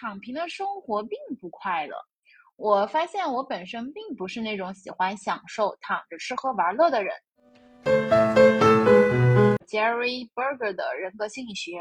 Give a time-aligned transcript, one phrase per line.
[0.00, 1.96] 躺平的生活并不快乐。
[2.56, 7.14] 我发现我本身并不是那种喜欢享受、躺着吃喝玩乐的人。
[9.68, 11.80] Jerry Berger 的人格心理学，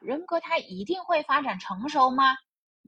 [0.00, 2.24] 人格它一定会发展成熟吗？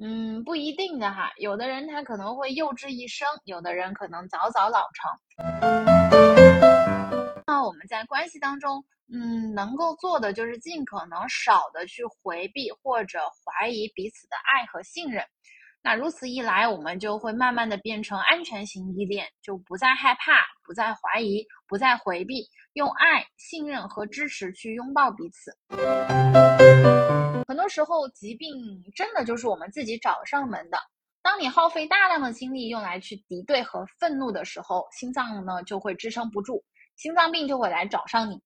[0.03, 1.31] 嗯，不一定的哈。
[1.37, 5.80] 有的人他可能会幼稚一生，有的人可能早早老成。
[7.51, 15.25] 那我们在关系当中，嗯，能够做的就是尽可能少的去回避或者怀疑彼此的爱和信任。
[15.83, 25.51] 那如此一来，我们就会慢慢的变成安全型依恋，就不再害怕，不再怀疑，不再回避，用爱、信任和支持去拥抱彼此。
[27.49, 28.49] 很多时候，疾病
[28.95, 30.79] 真的就是我们自己找上门的。
[31.21, 36.63] 当你耗费大量的精力用来去敌对和愤怒的时候，心脏呢就会支撑不住。
[37.01, 38.43] 心脏病就会来找上你。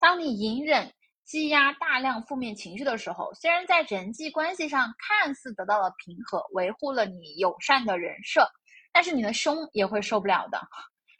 [0.00, 0.90] 当你隐忍、
[1.26, 8.48] 积压大量负面情绪的时候，虽然在人际关系上看似得到了平和，维护了你友善的人设，
[8.94, 10.58] 但是你的胸也会受不了的，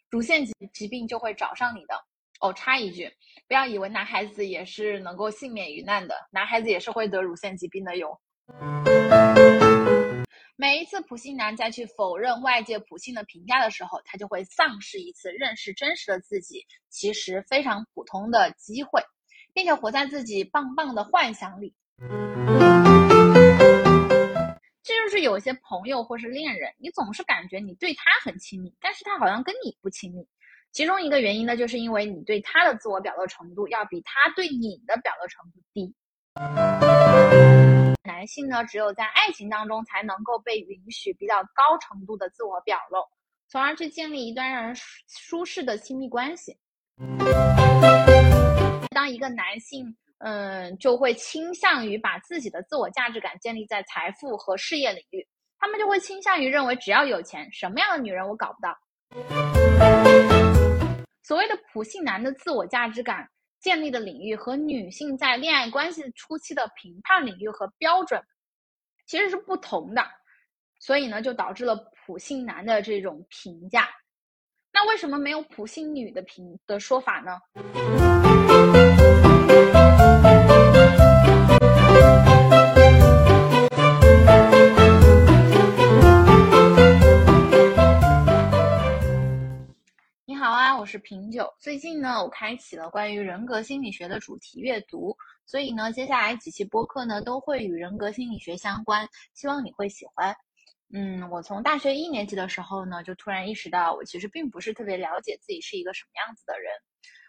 [0.09, 1.95] 乳腺疾疾病就会找上你的。
[2.41, 3.12] 哦，插一句，
[3.47, 8.19] 不要以为男孩子也是能够幸免于难的，男孩子也是会得乳腺疾病的哟。
[10.61, 19.00] 每一次普信男再去否认外界普信的评价的时候，他就会丧失一次认识真实的自己，其实非常普通的机会，
[19.55, 21.77] 并且活在自己棒棒的幻想里。
[24.83, 30.27] 这就是有些朋友或是恋人，你总是感觉你对他很亲密，但是他好像跟你不亲密。
[30.72, 35.95] 其中一个原因呢，就是因为你对他的自我表露程度要比他对你的表露程度低。
[38.09, 43.05] 男性呢，只有在爱情当中才能够被允许比较高程度的自我表露，
[43.48, 44.75] 从而去建立一段让人
[45.06, 46.56] 舒适的亲密关系。
[48.95, 55.28] 当一个男性，嗯，就会倾向于把自己的自我价值感建立在财富和事业领域，
[55.59, 58.75] 他们就会倾向于认为只要有钱，什么样的女人我搞不到。
[61.22, 63.28] 所谓的普信男的自我价值感。
[63.61, 68.23] 建立的领域和女性在恋爱关系初期的评判领域和标准
[69.07, 70.05] 其实是不同的，
[70.79, 73.89] 所以呢，就导致了普信男的这种评价。
[74.73, 77.39] 那为什么没有普信女的评的说法呢？
[90.78, 91.53] 我是品酒。
[91.59, 100.33] 最近呢，我开启了关于人格心理学的主题阅读，所以呢，接下来几期播客呢都会与人格心理学相关，希望你会喜欢。
[100.94, 106.71] 嗯，我从大学一年级的时候呢，就突然意识到，我其实并不是特别了解自己是一个什么样子的人。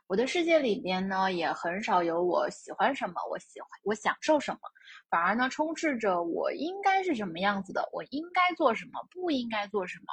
[0.06, 4.60] 我的世界里边呢，也很少有我喜欢什么，我喜欢我享受什么，
[5.10, 10.06] 反而呢，充斥着我应该是什么样子的，我应该做什么，不应该做什么。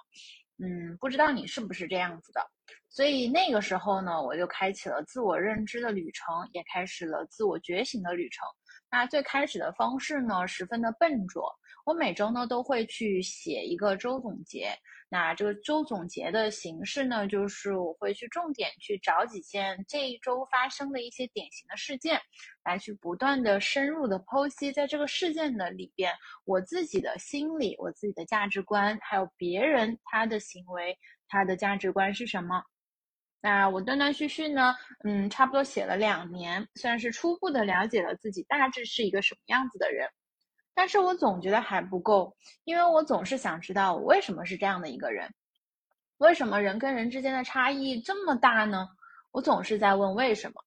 [0.58, 2.41] 嗯，不知道你是不是这样子的。
[2.88, 8.47] 所以那个时候呢，我就开启了自我认知的旅程，也开始了自我觉醒的旅程。
[8.91, 11.53] 那最开始的方式呢，十分的笨拙。
[11.84, 14.77] 我每周呢都会去写一个周总结。
[15.09, 22.21] 那这个周总结的形式呢，就是我会去重点去找几件这一周发生的一些典型的事件，
[22.65, 26.12] 来去不断的深入的剖析，在这个事件的里边，
[26.44, 30.98] 我自己的心理、我自己的价值观，还有别人他的行为、
[31.28, 32.62] 他的价值观是什么。
[33.41, 40.09] 那我断断续续呢，嗯，差不多写了两年，算是初步的了解了自己大致是一个什么样子的人。
[40.75, 45.32] 但是我总觉得还不够，因为我总是想知道我为什么是这样的一个人，
[46.19, 48.88] 为什么人跟人之间的差异这么大呢？
[49.31, 50.62] 我总是在问为什么。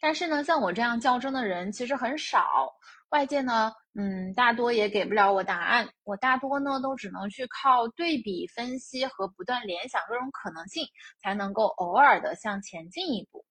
[0.00, 2.74] 但是呢，像我这样较真的人其实很少，
[3.10, 5.88] 外界呢，嗯，大多也给不了我答案。
[6.02, 10.84] 我大多呢，都只能去靠对比分析和不断联想各种可能性，
[11.22, 13.44] 才能够偶尔的向前进一步。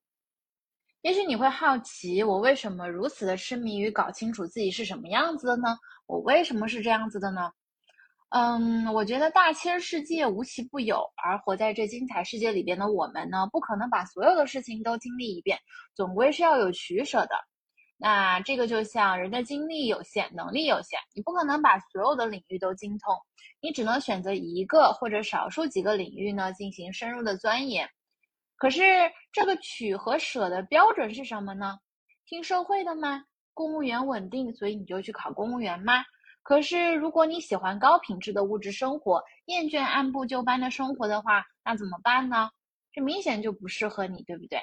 [1.00, 5.78] 也许你会好奇，我为什么如此的痴迷于搞清楚自己是什么样子的呢？
[6.06, 7.50] 我为什么是这样子的呢？
[8.30, 15.58] 嗯，我觉得大千世界无奇不有，而活在这精彩世界里边的我们呢，不可能把所有的事情都经历一遍，
[15.94, 17.34] 总归是要有取舍的。
[17.96, 23.14] 那这个就像人的精力有限，能力有限，你不可能把所有的领域都精通，
[23.60, 27.88] 你只能选择一个或者少数几个领域呢进行深入的钻研。
[28.56, 28.82] 可是
[29.32, 31.78] 这个取和舍的标准是什么呢？
[32.26, 33.24] 听社会的吗？
[33.52, 36.04] 公务员稳定，所以你就去考公务员吗？
[36.42, 42.50] 可是如果你喜欢高品质的物质生活，厌倦按部就班的生活的话，那怎么办呢？
[42.92, 44.58] 这明显就不适合你，对不对？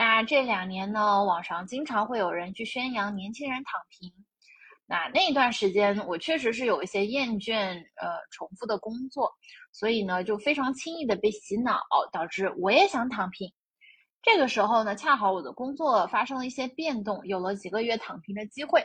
[0.00, 4.08] 那这两年呢，网上经常会有人去宣扬年轻人躺平，
[4.86, 9.28] 那那一段时间我确实是有一些厌倦呃重复的工作，
[9.72, 11.80] 所以呢就非常轻易的被洗脑，
[12.12, 13.52] 导致我也想躺平。
[14.22, 18.80] 这个时候呢，恰好我的工作发生了一些变动，有了几个月躺平的机会，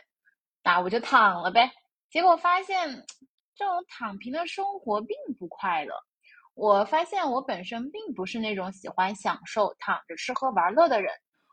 [0.64, 1.72] 那我就躺了呗。
[2.10, 2.90] 结果发现
[3.54, 5.94] 这种躺平的生活并不快乐。
[6.56, 11.12] 我发现我本身并不是那种喜欢享受躺着吃喝玩乐的人，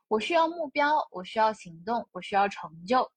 [0.08, 3.10] 我需要目标，我需要行动，我需要成就。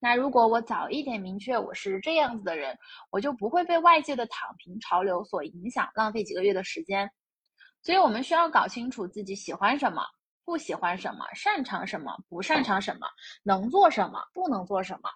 [0.00, 2.76] 那如果我早一点明确我是这样子的人，
[3.10, 7.08] 我就不会被外界的躺平潮流所影响，浪费几个月的时间。
[7.82, 10.02] 所以我们需要搞清楚自己喜欢什么，
[10.44, 13.06] 不喜欢什么，擅长什么，不擅长什么，
[13.44, 15.08] 能做什么，不能做什么，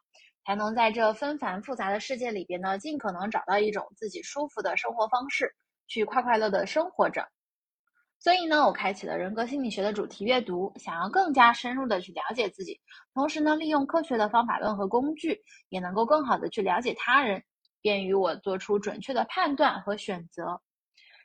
[0.47, 5.53] 才能在这纷繁复杂的世界里边呢，尽可能找到一种自己舒服的生活方式。
[5.87, 7.27] 去快快乐的生活着，
[8.19, 12.81] 所以呢，我开启了人格心理学的主题阅读，想要更加深入的去了解自己，
[13.15, 15.39] 同时呢，利用科学的方法论和工具，
[15.69, 17.43] 也能够更好的去了解他人，
[17.81, 20.61] 便于我做出准确的判断和选择。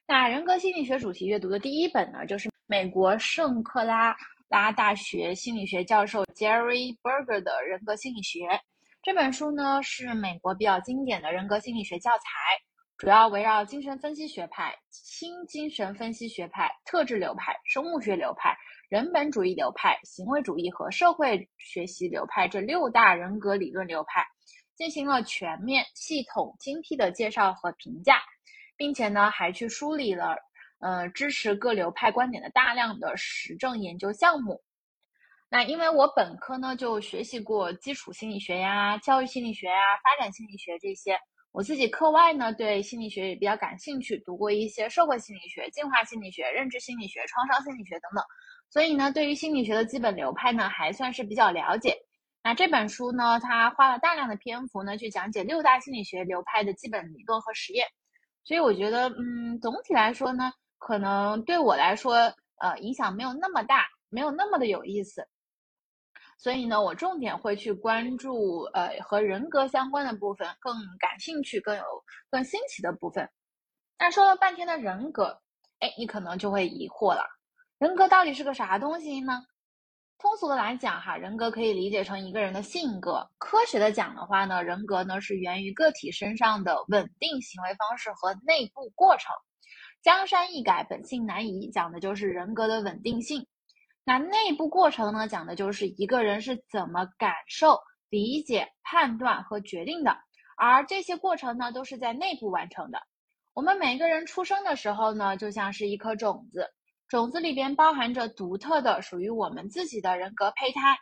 [0.08, 4.16] 那人格心理学主题阅读的第一本呢，就是美国圣克拉
[4.48, 8.48] 拉大学心理学教授 Jerry Berger 的人格心理学。
[9.04, 12.67] 这本书呢，是美国比较经典的人格心理学教材。
[12.98, 18.58] 主要围绕精神分析学派、新精神分析学派、特质流派、生物学流派、
[18.90, 24.26] 人本主义流派、行为主义和社会学习流派这六大人格理论流派，
[24.76, 28.20] 进行了全面、系统、精辟的介绍和评价，
[28.76, 30.36] 并且呢，还去梳理了
[30.80, 34.64] 呃支持各流派观点的大量的实证研究项目。
[35.50, 41.20] 那因为我本科呢就学习过基础心理学呀、教育心理学呀、发展心理学这些。
[41.58, 48.24] 我自己课外呢，对心理学也比较感兴趣，读过一些社会心理学、进化心理学、认知心理学、创伤心理学等等，
[48.70, 51.98] 所以呢，对于心理学的基本流派呢，还算是比较了解。
[52.44, 57.88] 那这本书呢，它花了大量的篇幅呢，去讲解六大心理学流派的基本理论和实验，
[58.44, 65.28] 所以我觉得，嗯，总体来说呢，可能对我来说，呃，影响没有那么大，没有那么的有意思。
[66.38, 71.84] 所以呢，我重点会去关注呃和人格相关的部分，更感兴趣、更有
[72.30, 73.28] 更新奇的部分。
[73.98, 75.42] 那说了半天的人格，
[75.80, 77.24] 哎，你可能就会疑惑了，
[77.80, 79.44] 人格到底是个啥东西呢？
[80.20, 83.28] 通俗的来讲哈，人格可以理解成一个人的性格。
[83.38, 89.32] 科学的讲的话呢，人格呢是源于个体身上的稳定行为方式和内部过程。
[90.02, 93.46] 江山易改，本性难移，讲的就是人格的稳定性。
[94.08, 97.78] 那内部过程呢，讲的就是一个人是怎么感受、
[98.08, 100.18] 理解、判断和决定的，
[100.56, 103.02] 而这些过程呢，都是在内部完成的。
[103.54, 106.70] 我们每个人出生的时候呢，就像是一颗种子，
[107.10, 110.98] 种子里边包含着独特的、属于我们自己的人格胚胎，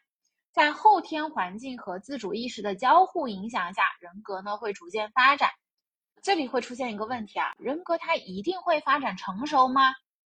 [0.52, 5.52] 在后天环境和自主意识的交互影响下，人格呢会逐渐发展。
[6.24, 9.84] 这里会出现一个问题啊，人格它一定会发展成熟吗？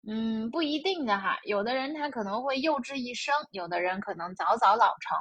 [0.08, 5.18] 嗯，不一定的哈，有的人他可能会幼稚一生，有的人可能早早老成，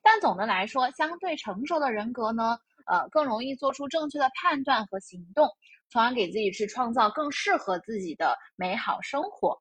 [0.00, 2.56] 但总的来说，相对成熟的人格呢，
[2.86, 5.48] 呃，更容易做出正确的判断和行动，
[5.90, 9.60] 从而给自己去创造更适合自己的美好生活。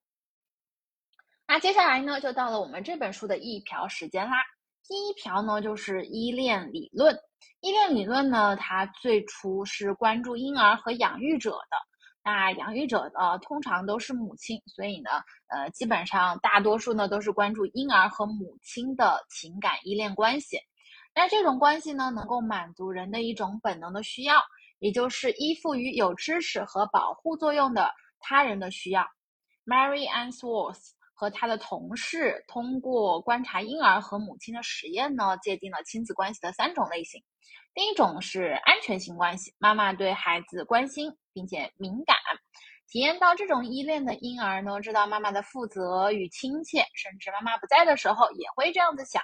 [1.48, 4.36] 那接下来呢，就到了我们这本书的一瓢时间啦。
[4.88, 7.18] 第一瓢呢，就是依恋理论。
[7.62, 11.78] 依恋理论呢，它最初是关注婴儿和养育者的。
[12.30, 15.12] 那养育者呢，通常都是母亲，所以呢，
[15.48, 20.60] 呃，基本上大多数呢都是关注婴儿和母亲的情感依恋关系。
[21.16, 24.42] 那这种关系呢，能够满足人的一种本能的需要，
[24.80, 29.08] 也就是依附于有支持和保护作用的他人的需要。
[29.66, 37.24] Mary Ann Swartz 和他的同事通过观察婴儿和母亲的实验呢，界定了亲子关系的三种类型。
[37.78, 42.18] 第一种是安全型关系，妈妈对孩子关心并且敏感，
[42.88, 49.22] 体验到这种依恋的婴儿呢，知道妈妈的负责与亲切，甚至妈妈不在的时候也会这样子想。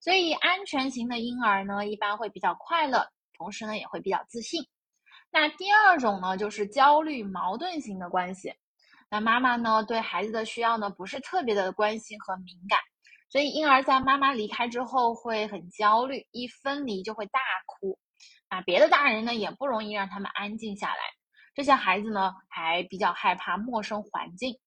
[0.00, 4.62] 所以安全型的婴儿呢，一般会比较快乐，同时呢也会比较自信。
[5.30, 8.54] 那第二种呢，就是焦虑矛盾型的关系，
[9.10, 12.78] 那妈妈呢对孩子的需要呢不是特别的关心和敏感。
[13.30, 17.96] 所以婴儿在妈妈离开之后会很焦虑，一分离就会大哭，
[18.48, 21.00] 啊，别的大人呢也不容易让他们安静下来。
[21.54, 24.58] 这些孩子呢还比较害怕陌生环境。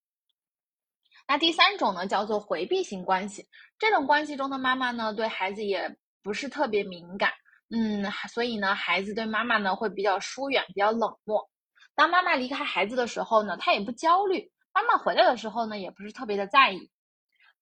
[1.26, 3.46] 那第三种呢叫做回避型关系，
[3.78, 7.32] 这种关系中的妈妈呢对孩子也不是特别敏感，
[7.70, 11.50] 嗯，所以呢孩子对妈妈呢会比较疏远，比较冷漠。
[11.94, 16.90] 当妈妈离开孩子的时候呢，他也不焦虑；妈妈回来的时候呢，也不是特别的在意。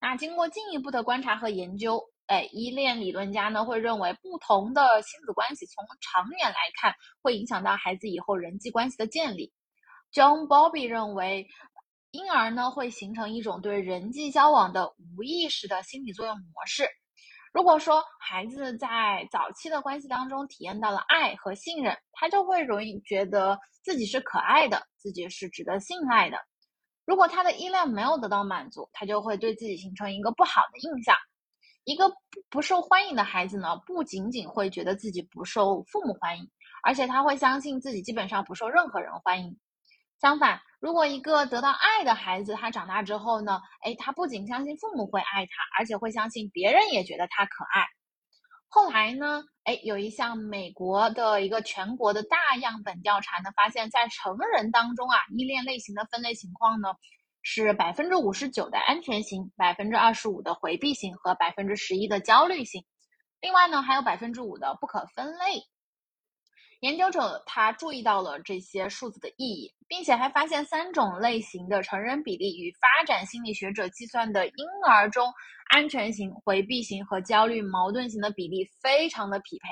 [0.02, 6.92] 那经过进一步的观察和研究，哎，依恋理论家呢会认为，不同的亲子关系从长远来看
[7.23, 9.52] 会影响到孩子以后人际关系的建立。
[10.12, 11.47] John Bobby 认为，
[12.11, 16.88] 婴儿呢会形成一种对人际交往的无意识的心理作用模式。
[17.52, 26.38] 如果说孩子在早期的关系当中体验到了爱和信任，他就会容易觉得自己是可爱的，自己是值得信赖的。
[27.04, 31.16] 如果他的依恋没有得到满足，他就会对自己形成一个不好的印象。
[31.85, 32.16] 一个不
[32.49, 36.49] 不受欢迎的孩子呢，不仅仅会觉得自己不受父母欢迎，
[36.85, 39.59] 而且他会相信自己基本上不受任何人欢迎。
[40.21, 47.85] 相反，如果一个得到爱的孩子，他长大之后呢，哎，他不仅相信父母会爱他，而且会相信别人也觉得他可爱。
[48.75, 56.88] 后来呢，哎，有一项美国的一个全国的大样本调查呢，发现，在成人当中啊，依恋类型的分类情况呢。
[57.43, 62.83] 是百分之五十九的安全型，百分之二十五的回避型和百分之十一的焦虑型。
[63.43, 65.61] 另外呢，还有百分之五的不可分类。
[66.82, 75.32] 研究者他注意到了这些数字的意义，并且还发现三种类型的成人比例与发展心理学者计算的婴儿中
[75.70, 79.68] 安全型、回避型和焦虑矛盾型的比例非常的匹配。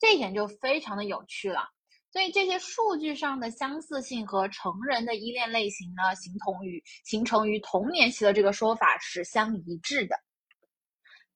[0.00, 1.68] 这一点就非常的有趣了。
[2.10, 10.16] 所以这些数据上的相似性和成人的依恋类型呢，形同于形成于童年期的这个说法是相一致的。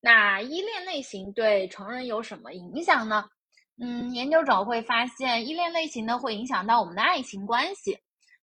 [0.00, 3.28] 那依恋类型对成人有什么影响呢？
[3.80, 7.98] 嗯，研究者会发现依恋类型呢会影响到我们的爱情关系。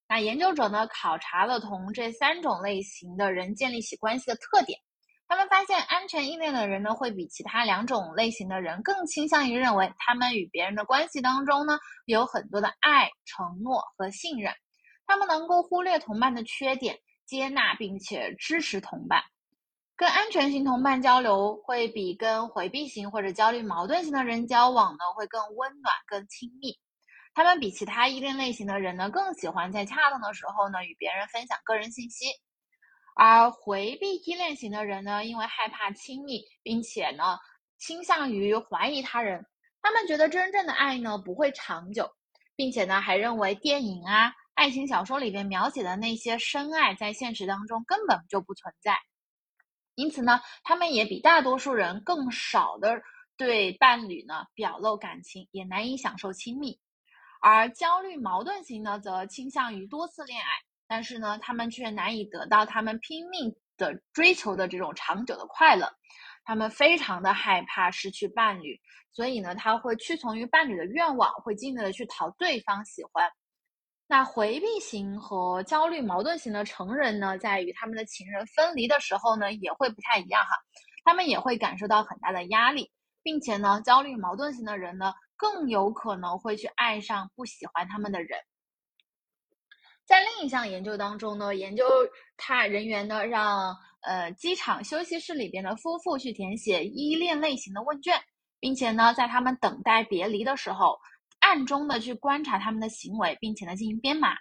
[0.07, 4.77] 那研究者呢考察了同这三种类型的人建立起关系的特点。
[5.29, 14.53] 他们发现，安全依恋的人呢，会比其他两种类型的人更倾向于认为，他们与别人的关系当中呢，有很多的爱、承诺和信任。
[15.07, 19.23] 他们能够忽略同伴的缺点，接纳并且支持同伴。
[20.01, 26.75] 跟安全型同伴交流，会比跟回避型或者焦虑矛盾型的人交往呢，会更温暖、更亲密。
[27.35, 32.25] 他们比其他依恋类型的人呢，更喜欢在恰当的时候呢，与别人分享个人信息。
[33.15, 37.37] 而回避依恋型的人呢，因为害怕亲密，并且呢
[37.77, 39.45] 倾向于怀疑他人，
[39.83, 42.09] 他们觉得真正的爱呢不会长久，
[42.55, 48.97] 并且呢还认为电影啊、爱情小说里边描写的那些深爱在现实当中根本就不存在。
[49.95, 53.01] 因此呢，他们也比大多数人更少的
[53.37, 56.79] 对伴侣呢表露感情，也难以享受亲密。
[57.41, 60.47] 而焦虑矛盾型呢，则倾向于多次恋爱。
[60.87, 65.89] 但是呢，他们却难以得到他们拼命的追求的这种长久的快乐，
[66.43, 68.77] 他们非常的害怕失去伴侣，
[69.13, 73.31] 所以呢，他会屈从于伴侣的愿望，会尽力的去讨对方喜欢。
[74.11, 80.49] 那回避型和焦虑矛盾型的成人呢，在与他们的情人分离的时候呢，也会不太一样哈，
[81.05, 82.91] 他们也会感受到很大的压力，
[83.23, 88.37] 并且呢，焦虑矛盾型的人呢，更有可能会去爱上不喜欢他们的人。
[90.05, 91.85] 在另一项研究当中呢，研究
[92.35, 98.21] 他人员呢让呃机场休息室里边的夫妇去填写依恋类型的问卷，
[98.59, 100.99] 并且呢在他们等待别离的时候，
[101.51, 104.37] 暗中的去观察他们的行为，并且呢进行编码，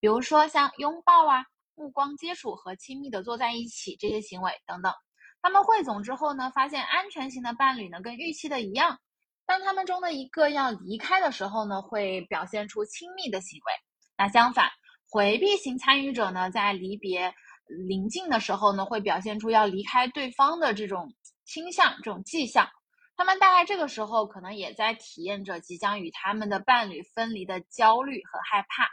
[0.00, 1.44] 比如说像拥抱啊、
[1.76, 4.92] 目光接触和亲密的坐在一起这些行为等等。
[5.40, 8.98] 他们汇总之后呢，发现安全型的伴侣呢跟预期的一样，
[9.46, 13.72] 当他们中的一个要离开的时候呢，会表现出亲密的行为。
[14.18, 14.68] 那相反。
[15.08, 17.32] 回避型参与者呢，在离别
[17.88, 21.14] 临近的时候呢，会表现出要离开对方的这种
[21.44, 22.68] 倾向、这种迹象。
[23.20, 28.88] 他们大概这个时候可能也在体验着即将与他们的伴侣分离的焦虑和害怕。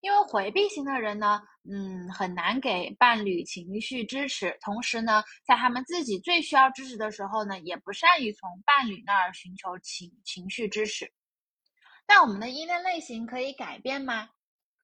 [0.00, 11.12] 因为回避型的人呢，嗯，很难给伴侣情绪支持，同时呢，在他们自己最需要支持的时候呢，也不善于从伴侣那儿寻求情情绪支持。
[12.06, 14.28] 那我们的依恋类型可以改变吗？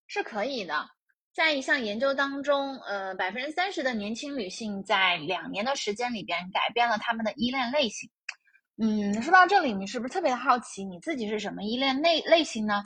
[0.09, 0.85] 是可以的，
[1.33, 8.11] 在一项研究当中，呃，百分之三十的年轻女性在两年的时间里边改变了她们的依恋类型。
[8.79, 12.83] 嗯，说到这里，你是不是特别的好奇你自己是什么依恋类类型呢？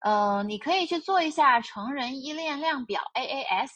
[0.00, 3.68] 呃，你可以去做一下成人依恋量表 AAS。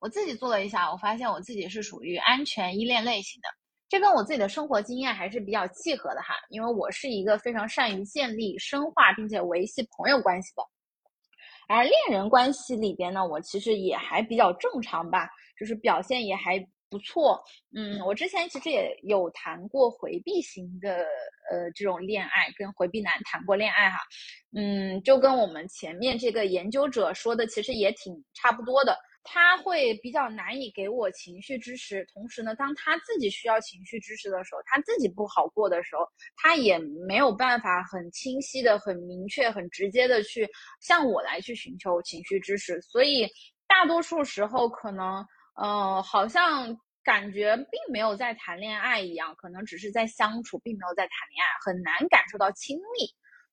[0.00, 3.48] 我自己做了一下，我发现我自己是属于安全依恋类型的，
[3.88, 6.34] 这跟我自己的生活经验还是比较契合的哈。
[6.50, 10.62] 因为我是一个非常善于建立、深化并且维系朋友关系的。
[11.68, 15.26] 而恋人关系里边呢，我其实也还比较正常吧，
[15.58, 16.58] 就是表现也还
[16.90, 17.42] 不错。
[17.74, 21.06] 嗯，我之前其实也有谈过回避型的
[21.50, 23.98] 呃这种恋爱，跟回避男谈过恋爱哈。
[24.56, 28.96] 嗯，就跟我们前面这个研究者说的其实也挺差不多的。
[29.30, 40.48] 他会比较难以给我情绪支持，同时呢，当他自己需要情绪支持的时候，他自己不好过的时候，他也没有办法很清晰的、很明确、很直接的去
[40.80, 42.80] 向我来去寻求情绪支持。
[42.80, 43.28] 所以
[43.66, 45.22] 大多数时候，可能
[45.60, 53.06] 呃，好像感觉并没有在谈恋爱一样，可能只是在相处，并没有在谈恋爱，很难感受到亲密。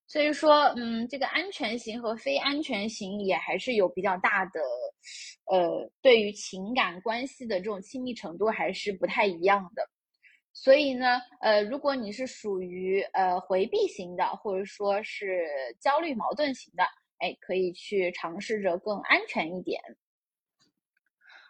[0.07, 4.61] 所以说，嗯，这个安全型和非安全型也还是有比较大的，
[5.51, 9.81] 呃，对于情感关系的这种亲密程度还是不太一样的。
[10.53, 15.43] 所以呢，呃，如果你是属于呃回避型的，或者说是
[15.81, 16.83] 焦虑矛盾型的，
[17.17, 19.81] 哎，可以去尝试着更安全一点。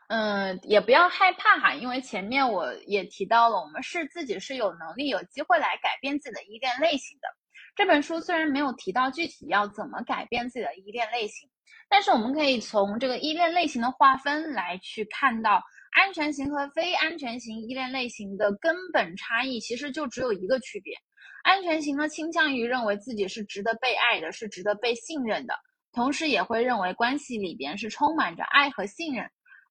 [0.07, 7.27] 嗯，也不要害怕哈，因为前面我也提到了，我们是自己是有能力、有机会来改变自己的依恋类型的。
[7.75, 11.49] 这本书虽然没有提到具体要怎么改变自己的依恋类型，
[11.89, 20.95] 但是我们可以从这个依恋类型的划分来去看到，安全型和非安全型依恋类型的根本差异其实就只有一个区别：
[21.43, 25.55] 安全型呢倾向于认为自己是值得被爱的，是值得被信任的，
[25.91, 29.27] 同时也会认为关系里边是充满着爱和信任。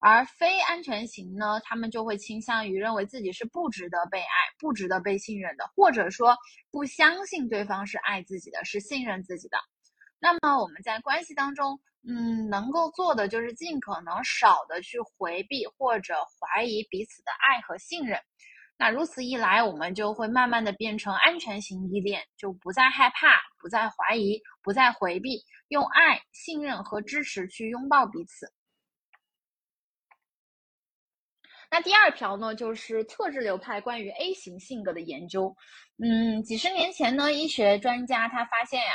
[0.06, 6.36] 而非安全型呢，他们就会倾向于认为自己是不值得被爱、不值得被信任的，或者说
[6.70, 9.56] 不相信对方是爱自己的、是信任自己的。
[10.18, 18.20] 那么我们在关系当中，嗯，能够做的就是尽可能少的去回避或者怀疑彼此的爱和信任。
[18.76, 28.52] 那如此一来，我们就会慢慢的变成安全型依恋，就不再害怕、不再怀疑、不再回避，用爱、信任和支持去拥抱彼此。
[31.74, 35.52] 那第二条呢，就是特质流派关于 A 型性格的研究。
[36.00, 38.92] 嗯，几十年前呢，医学专家他发现呀，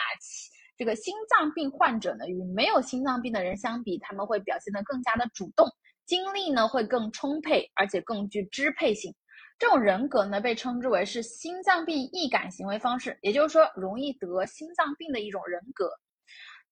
[0.77, 5.67] 这个心脏病患者呢，与没有心脏病的人相比，他们会表现得更加的主动，
[6.05, 9.13] 精力呢会更充沛，而且更具支配性。
[9.57, 15.91] 这种人格呢，被称之为是心脏病易感行为方式，也就是说，容易得心脏病的一种人格。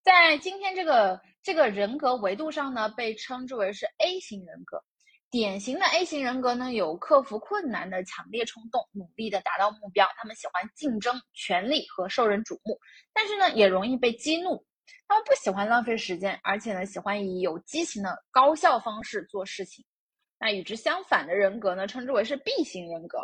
[0.04, 4.82] 在今天这个这个人格维度上呢，被称之为是 A 型人格。
[5.30, 10.08] 典型的 A 型人格呢，有克服困难的强烈冲动，努力的达到目标。
[10.16, 12.80] 他们喜欢竞争、权力和受人瞩目，
[13.14, 14.66] 但是呢，也容易被激怒。
[15.06, 19.84] 他们不喜欢浪费时间，而且呢，喜欢以有激情的高效方式做事情。
[20.40, 23.20] 那与之相反的人格呢，称之为是 B 型人格。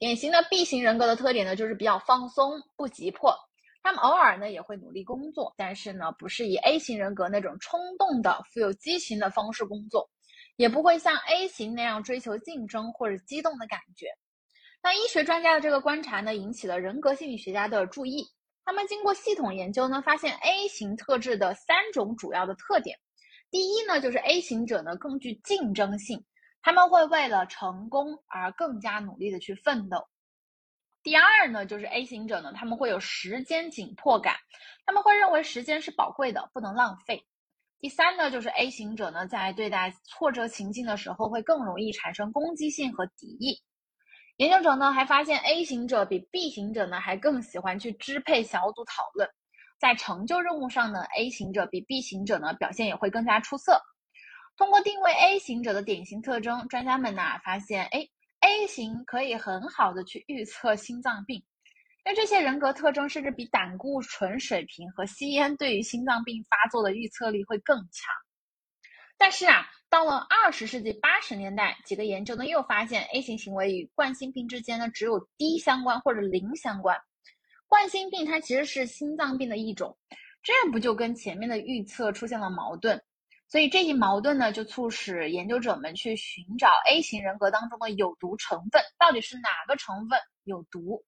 [0.00, 3.32] 典型的 B 型人格的特点呢，就是比较放松，不急迫。
[3.84, 10.10] 他们偶尔呢也会努力工作，但是呢，不是以 A 型人格那种冲动的、富有激情的方式工作。
[10.62, 14.06] 也不会像 A 型那样追求竞争或者激动的感觉。
[14.80, 18.24] 那医学专家的这个观察呢，引起了人格心理学家的注意。
[18.64, 22.96] 他们经过系统研究呢，发现 A 型特质的三种主要的特点。
[23.50, 26.24] 第一呢，就是 A 型者呢更具竞争性，
[26.62, 30.06] 他们会为了成功而更加努力的去奋斗。
[31.02, 34.36] 第二呢，就是 A 型者呢，他们会有时间紧迫感，
[34.86, 37.26] 他们会认为时间是宝贵的，不能浪费。
[37.82, 43.60] 第三呢，就是 A 型者呢，在对待挫折情境的时候，会更容易产生攻击性和敌意。
[44.36, 49.28] 研究者呢，还发现 A 型者比 B 型者呢，还更喜欢去支配小组讨论。
[49.80, 53.82] 在成就任务上呢，A 型者比 B 型者呢，表现也会更加出色。
[54.56, 58.06] 通过定位 A 型者的典型特征，专家们呢发现，哎
[58.42, 61.42] ，A 型可以很好的去预测心脏病。
[62.04, 68.12] 那这些人格特征甚至比胆固醇水平和吸烟对于心脏病发作的预测力会更强。
[69.16, 76.98] 但是啊，到了二十世纪八十年代，几个研究呢又发现 A 型行为与冠心病之间呢只有低相关或者零相关。
[77.68, 79.96] 冠心病它其实是心脏病的一种，
[80.42, 83.00] 这不就跟前面的预测出现了矛盾？
[83.48, 91.04] 所以这一矛盾呢，就促使研究者们去寻找 A 型人格当中的有毒成分，到底是哪个成分有毒？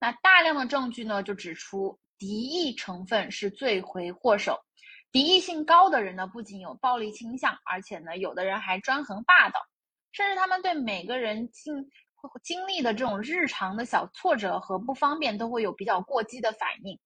[0.00, 4.58] 那大量的证据呢，就指出敌意成分是罪魁祸首。
[5.10, 9.60] 敌意性高的人呢，不仅有暴力倾向，而且呢，有的人还专横霸道，
[10.12, 11.88] 甚至他们对每个人经
[12.42, 16.98] 经历的这种日常的小挫折和不方便，都会有比较过激的反应。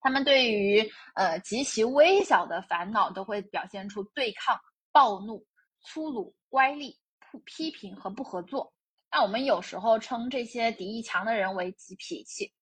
[0.00, 4.58] 他们对于呃极其微小的烦恼，都会表现出对抗、
[4.90, 5.44] 暴怒、
[5.82, 6.96] 粗鲁、乖戾、
[7.30, 8.72] 不批评和不合作。
[9.10, 12.52] 那我们有时候称这些敌意强的人为急脾气，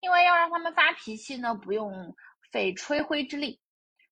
[0.00, 2.14] 因为要让他们发脾气呢，不用
[2.52, 3.60] 费吹灰之力。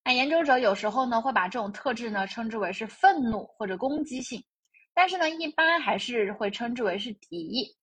[0.04, 4.42] 那研究者有时候呢，会把这种特质呢称之为是愤怒或者攻击性，
[4.94, 7.76] 但是呢，一般还是会称之为是敌意。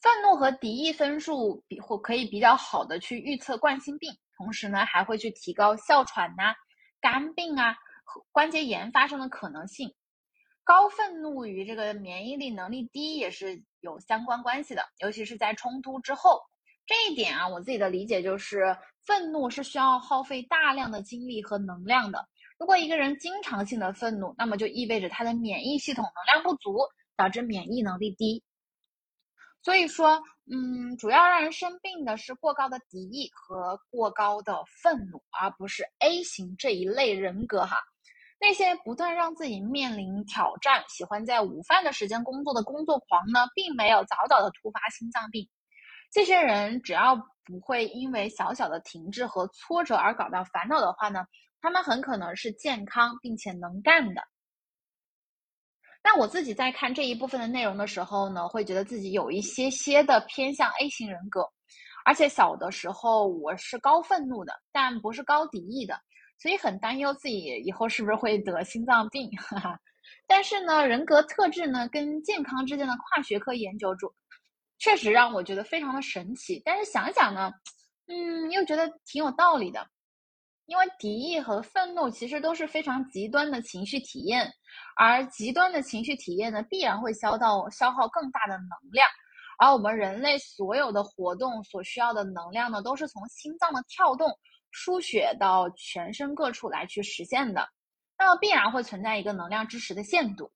[0.00, 6.54] 愤怒和敌意分数比或可以比较好的去预测冠心病，同时呢，还会去提高哮喘呐、
[7.00, 7.76] 肝病啊。
[8.30, 9.92] 关节炎发生的可能性。
[10.66, 16.42] 高愤怒与这个免疫力能力低也是有相关关系的，尤其是在冲突之后。
[16.86, 22.26] 这一点啊，我自己的理解就是，愤怒是需要耗费大量的精力和能量的。
[22.58, 26.78] 如果一个人经常性的愤怒，那么就意味着他的免疫系统能量不足，
[27.16, 28.42] 导致免疫能力低。
[29.62, 37.76] 所以说，嗯，主要让人生病的是过高的敌意和过高的愤怒，而不是 A 型这一类人格哈。
[38.38, 45.48] 那些不断让自己面临挑战、喜欢在午饭的时间工作的工作狂呢，并没有早早的突发心脏病。
[46.12, 51.24] 这些人只要不会因为小小的停滞和挫折而搞到烦恼的话呢，
[51.60, 54.22] 他们很可能是健康并且能干的。
[56.04, 61.40] 那我自己在看这一部分的内容的时候呢，会觉得自己有一些些的偏向 A 型人格，
[62.04, 66.00] 而且小的时候我是高愤怒的，但不是高敌意的。
[66.38, 69.80] 所以很担忧自己以后是不是会得心脏病，哈哈。
[70.26, 74.12] 但是呢，人格特质呢跟健康之间的跨学科研究中，
[74.78, 76.60] 确实让我觉得非常的神奇。
[76.64, 77.50] 但是想想呢，
[78.06, 79.86] 嗯，又觉得挺有道理的。
[80.66, 84.52] 因为敌意和愤怒其实都是非常极端的情绪体验，
[84.96, 89.06] 而极端的情绪体验呢，必然会消到消耗更大的能量。
[89.58, 94.28] 而我们人类所有的活动所需要的能量呢，都是从心脏的跳动。
[94.70, 97.68] 输血到全身各处来去实现的，
[98.18, 100.50] 那么必然会存在一个能量支持的限度。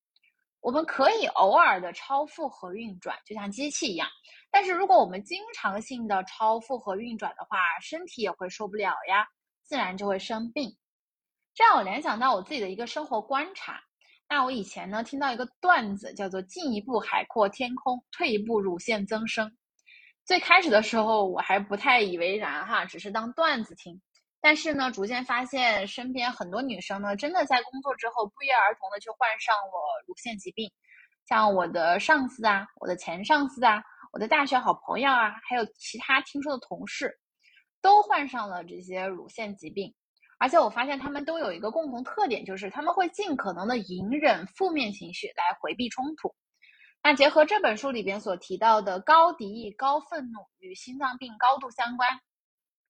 [0.60, 4.06] 我们可以偶尔的超负荷运转，就像机器一样。
[4.50, 9.26] 但是如果我们经常性的超负荷运转的话，身体也会受不了呀，
[9.62, 10.76] 自然就会生病。
[11.54, 13.80] 这让我联想到我自己的一个生活观察。
[14.28, 19.50] 那我以前呢听到一个段子，叫做“进一步海阔天空，退一步乳腺增生”。
[20.30, 24.00] 最开始的时候我还不太以为然哈，只是当段子听。
[24.40, 30.70] 但是呢，逐渐发现身边很多女生呢，真的在工作之后不约而同的就患上了乳腺疾病，
[31.26, 37.18] 像我的上司啊，我的前上司啊，我的大学好朋友啊，还有其他听说的同事，
[37.82, 39.92] 都患上了这些乳腺疾病。
[40.38, 46.32] 而且我发现他们都有一个共同特点，就是他们会尽可能的隐忍负面情绪来回避冲突。
[47.02, 52.20] 那结合这本书里边所提到的高敌意、高愤怒与心脏病高度相关。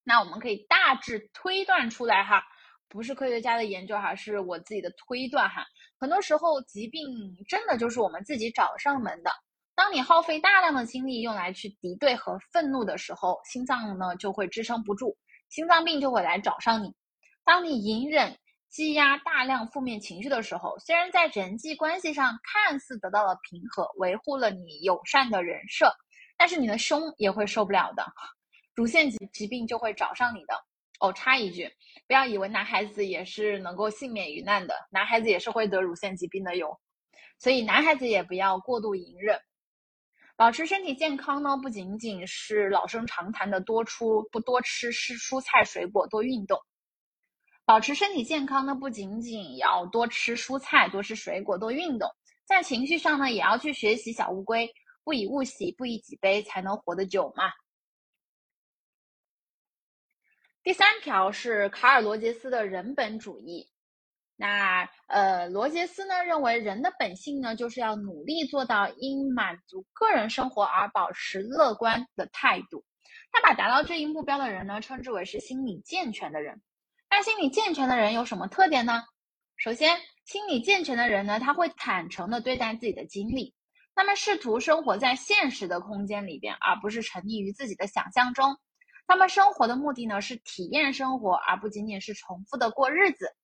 [0.02, 2.42] 那我们可以大致推断出来哈，
[2.88, 5.64] 不是科学家的研究哈，是我自己的推断哈。
[5.98, 7.02] 很多时候疾病
[7.48, 9.30] 真的就是我们自己找上门的。
[9.76, 15.16] 当你耗费大量的精力用来去敌对和愤怒的时候，心脏呢就会支撑不住，
[15.48, 16.94] 心脏病就会来找上你。
[17.44, 18.36] 当你隐忍、
[18.70, 25.92] 积压大量负面情绪的时候，虽然在人际关系上看似得到了平和，维护了你友善的人设，
[26.38, 28.06] 但是你的胸也会受不了的。
[28.74, 30.54] 乳腺疾疾病就会找上你的
[31.00, 31.12] 哦。
[31.12, 31.68] 插一句，
[32.06, 36.80] 不要以为男孩子也是能够幸免于难的，男孩子也是会得乳腺疾病的哟。
[37.40, 39.40] 所以男孩子也不要过度隐忍，
[40.36, 46.60] 保持身体健康呢，不仅仅是老生常谈的多出不多吃蔬蔬菜水果，多运动。
[47.70, 52.10] 保持身体健康呢，不仅仅要多吃蔬菜、多吃水果、多运动，
[52.44, 54.68] 在情绪上呢，也要去学习小乌龟，
[55.04, 57.44] 不以物喜，不以己悲，才能活得久嘛。
[60.64, 63.70] 第三条是卡尔罗杰斯的人本主义。
[64.34, 72.84] 那呃，罗杰斯呢认为人的本性呢就是要努力做到因满足个人生活而保持乐观的态度。
[73.30, 76.60] 他把达到这一目标的人呢称之为是心理健全的人。
[77.10, 79.02] 那心理健全的人有什么特点呢？
[79.56, 83.52] 首先，心理健全的人呢他会坦诚的对待自己的经历，
[83.94, 88.56] 他们试图生活在现实的空间里边，而不是沉溺于自己的想象中。
[89.06, 93.34] 他们生活的目的呢是体验生活，而不仅仅是重复的过日子。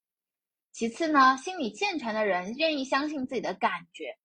[0.73, 4.17] 其次呢，心理健全的人愿意相信自己的感觉。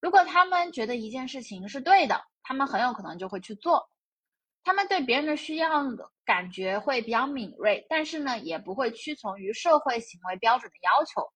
[0.00, 3.88] 如果他们觉得一件事情是对的，他们很有可能就会去做。
[4.64, 5.84] 他们对别人的需要
[6.28, 11.26] 感觉会比较敏锐，但是呢，也不会屈从于社会行为标准的要求，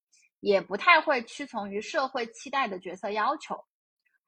[0.41, 3.65] 也不太会屈从于社会期待的角色要求。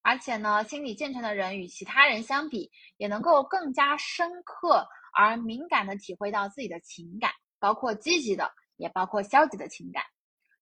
[0.00, 4.88] 而且呢，心理健全的人与其他人相比，也能够更加深刻。
[5.12, 10.02] 而敏感的体会到自己的情感，包括积极的，也包括消极的情感。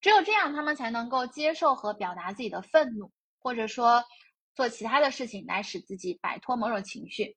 [0.00, 4.02] 只有这样，他们才能够接受和表达自己的愤怒，或者说
[4.56, 7.36] 做其他的事情来使自己摆脱某种情绪。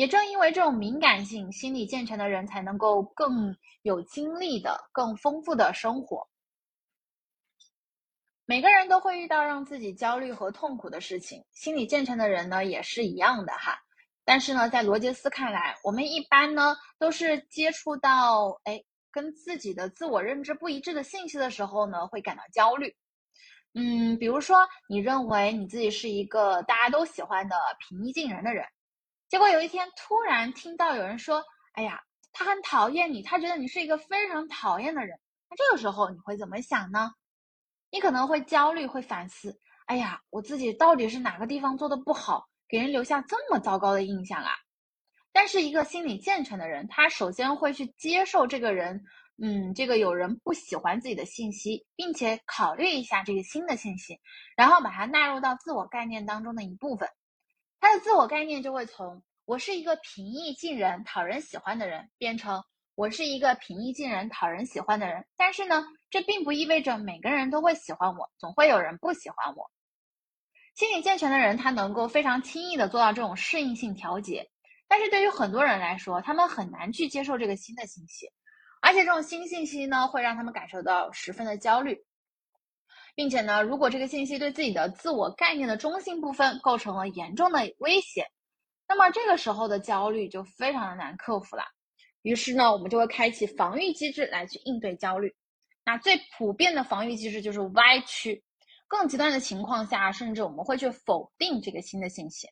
[0.00, 6.26] 也正因为这种敏感性，心理健全的人才能够更有精力的、更丰富的生活。
[8.46, 13.78] 每个人都会遇到让自己焦虑和痛苦的事情，心理健全的人呢也是一样的哈。
[14.24, 18.82] 但是呢，在罗杰斯看来，我们一般呢都是接触到哎
[19.12, 22.96] 跟自己的自我认知不一致的信息的时候呢，会感到焦虑。
[23.74, 27.54] 嗯，比如说，你认为你自己是一个大家都喜欢的
[27.86, 28.64] 平易近人的人，
[29.30, 35.16] 结果有一天突然听到有人说：“哎呀，他很讨厌你，他觉得你是一个非常讨厌的人。”
[35.48, 37.12] 那这个时候你会怎么想呢？
[37.92, 44.50] 你可能会焦虑，会反思：“哎呀，我自己到底是哪个地方做的不好，给人留下这么糟糕的印象啊？”
[45.32, 49.04] 但是一个心理健全的人，他首先会去接受这个人。
[49.42, 54.20] 嗯，这个有人不喜欢自己的信息，并且考虑一下这个新的信息，
[54.54, 57.08] 然后把它纳入到自我概念当中的一部分，
[57.80, 62.62] 他的自我概念就会从我是一个平易近人、讨人喜欢的人，变成
[62.94, 65.26] 我是一个平易近人、讨人喜欢的人。
[65.36, 69.70] 但是呢，这并不意味着每个人都会喜欢我，总会有人不喜欢我。
[70.74, 74.50] 心理健全的人，他能够非常轻易的做到这种适应性调节，
[74.86, 78.30] 但是对于很多人来说，他们很难去接受这个新的信息。
[78.82, 82.04] 而且这种新信息呢，会让他们感受到十分的焦虑，
[83.20, 88.26] 并且呢，如果这个信息对自己的自我概念的中心部分构成了严重的威胁，
[88.88, 91.62] 那么这个时候的焦虑就非常的难克服了。
[92.22, 95.30] 于是呢，我们就会开启防御机制来去应对焦虑。
[95.84, 98.42] 那最普遍的防御机制就是歪曲，
[98.88, 102.48] 更极端的情况下，甚至我们会去否定这个新的信息。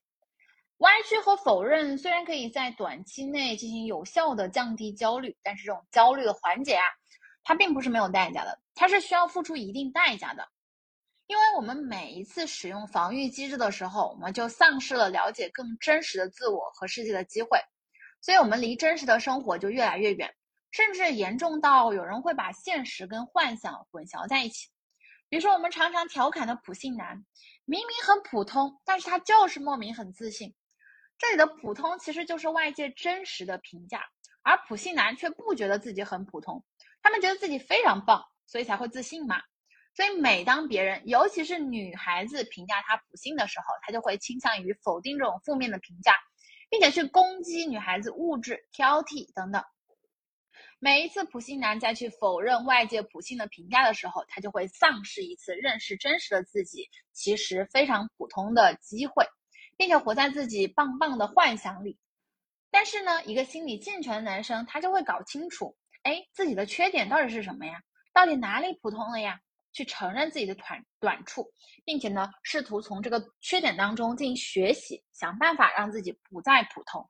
[0.81, 6.85] 歪曲和否认虽然可以在短期内进行有效的降低焦虑，但是这种焦虑的缓解啊，
[7.43, 10.47] 它并不是没有代价的，它是需要付出一定代价的。
[11.29, 17.61] 因为我们每一次使用防御机制的时候，我们就丧失了了解更真实的自我和世界的机会，
[18.23, 20.35] 所以我们离真实的生活就越来越远，
[20.71, 24.71] 甚至严重到有人会把现实跟幻想混淆在一起。
[25.29, 27.27] 比如说，我们常常调侃的普信男，
[27.67, 30.55] 明明很普通，但是他就是莫名很自信。
[31.19, 34.01] 这里的普通其实就是外界真实的评价，
[34.43, 36.65] 而普信男却不觉得自己很普通，
[37.03, 39.43] 他们觉得自己非常棒，所以才会自信嘛。
[39.99, 46.15] 所以每当别人，尤其是女孩子评价他普信的时候，他就会倾向于否定这种负面的评价，
[46.71, 49.61] 并且去攻击女孩子物质、挑剔等等。
[50.79, 59.27] 每一次普信男再去否认外界普信的评价的时候，他就会丧失一次认识真实的自己其实非常普通的机会。
[59.77, 61.99] 并且活在自己棒棒的幻想里，
[62.71, 67.83] 但是呢，一个心理健全的男生，他就会搞清楚，哎，自己的缺点到底是什么呀？
[68.13, 69.41] 到底哪里普通了呀？
[69.73, 71.51] 去承认自己的短短处，
[71.85, 77.09] 并且呢，试图从这个缺点当中进行学习，想办法让自己不再普通。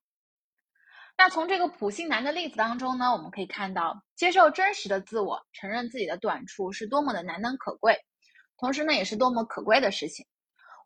[1.17, 7.99] 那从这个普信男的例子当中呢，我们可以看到，接受真实的自我，承认自己的短处是多么的难能可贵，
[8.57, 10.27] 同时呢，也是多么可贵的事情。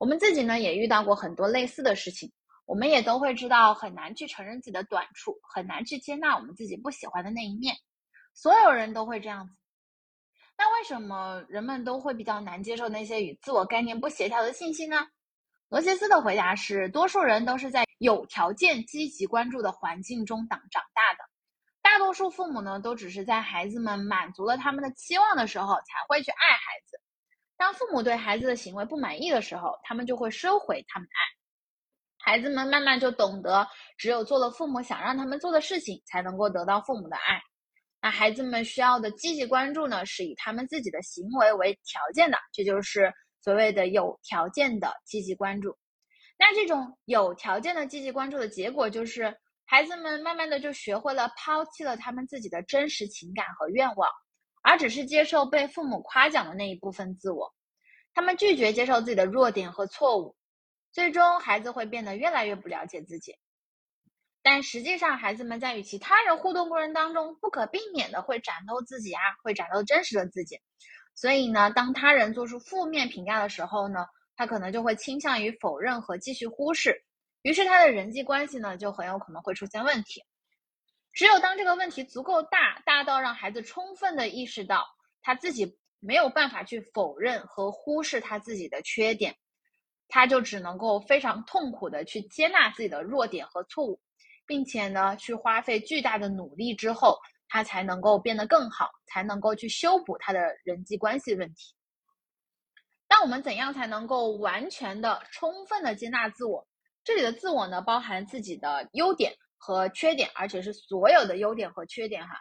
[0.00, 2.32] 我们自己呢也遇到过很多类似的事情，
[2.64, 7.76] 我们也都会知道很难去承认自己的短处，很难去接纳我们自己不喜欢的那一面。
[8.32, 9.54] 所有人都会这样子。
[10.62, 15.08] 那为什么人们都会比较难接受那些与自我概念不协调的信息呢？
[15.68, 21.28] 罗杰斯的回答是：多数人都是在有条件积极关注的环境中长长大的。
[21.82, 27.00] 大多数父母呢都只是在孩子们满足了他们的期望的时候才会去爱孩子。
[27.56, 32.30] 当父母对孩子的行为不满意的时候，他们就会收回他们的爱。
[32.36, 33.66] 孩子们慢慢就懂得，
[33.98, 37.42] 只有做了父母想让他们做的事情，才能够得到父母的爱。
[38.02, 45.78] 那孩子们需要的积极关注呢，是以他们自己的行为为条件的，这就是所谓的有条件的积极关注。
[46.36, 49.34] 那这种有条件的积极关注的结果，就是
[49.64, 54.08] 孩子们慢慢的就学会了抛弃了他们自己的真实情感和愿望。
[54.64, 57.52] 而只是接受被父母夸奖的那一部分自我，
[58.14, 60.36] 他们拒绝接受自己的弱点和错误，
[60.92, 63.36] 最终孩子会变得越来越不了解自己。
[64.42, 70.58] 但实际上，孩子们在与其他人互动过程当中，不可避免的会展露自己啊，会展露真实的自己。
[71.14, 77.04] 所以呢，当他人做出负面评价的时候呢，他可能就会倾向于否认和继续忽视，
[77.42, 80.24] 于是他的人际关系呢，就很有可能会出现问题。
[81.12, 84.86] 只有当这个问题足够大，大到让孩子充分的意识到
[85.20, 89.36] 他自己没有办法去否认和忽视他自己的缺点，
[90.08, 94.00] 他就只能够非常痛苦的去接纳自己的弱点和错误，
[94.46, 101.74] 并且呢，去花费巨大的努力之后，他才能够变得更好，才能够去修补他的人际关系问题。
[103.08, 106.66] 那我们怎样才能够完全的、充分的接纳自我？
[107.04, 109.34] 这里的自我呢，包含自己的优点。
[109.64, 112.34] 和缺点，而且是所有的优点和缺点哈。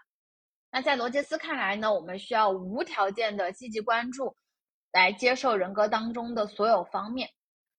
[0.72, 4.36] 那在罗杰斯看来呢，我们需要无条件的积极关注，
[4.92, 7.30] 来接受人格当中的所有方面。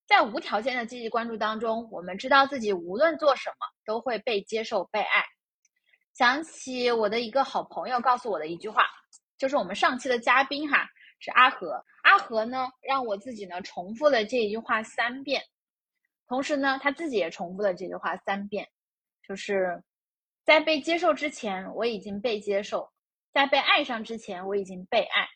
[0.07, 5.25] 在无条件的积极关注当中，我们知道自己无论做什么都会被接受、被爱。
[6.15, 8.85] 想起我的一个好朋友告诉我的一句话，
[9.39, 10.87] 就是我们上期的嘉宾哈
[11.21, 15.43] 是阿和，阿和呢让我自己呢重复了这一句话三遍，
[16.27, 18.69] 同时呢他自己也重复了这句话三遍，
[19.27, 19.83] 就是
[20.45, 22.93] 在被接受之前我已经被接受，
[23.33, 25.27] 在被爱上之前我已经被爱。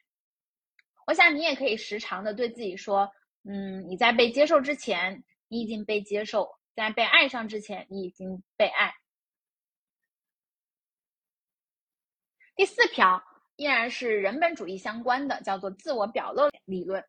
[1.07, 3.11] 我想你也可以时常的对自己说，
[3.49, 8.93] 嗯，你在被接受之前你已经被接受，在被爱上之前你已经被爱。
[12.57, 13.23] 第四条
[13.57, 17.05] 依然是人本主义相关的，叫做自我表露理论。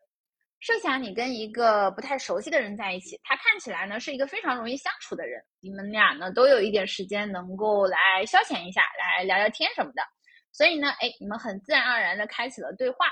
[0.60, 10.04] 设想你跟一个不太熟悉的人在一起，他看起来呢是一个非常容易相处的人，你们俩呢都有一点时间能够来消遣一下，来聊聊天什么的。
[10.52, 13.08] 所以呢，哎，你们很自然而然的开启了对话。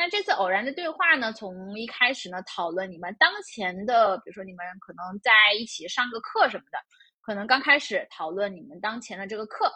[0.00, 6.78] 那这次偶然的对话呢，从一开始呢讨论你们当前的，比如说你们可能在一起上个课什么的，
[7.20, 9.70] 可能刚开始讨论你们当前的这个课。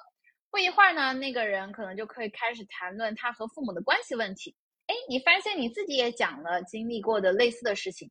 [0.50, 4.56] 不一会儿呢，那个人可能就可以开始谈论他和父母的关系问题。
[4.87, 8.10] 哎，你发现你自己也讲了经历过的类似的事情。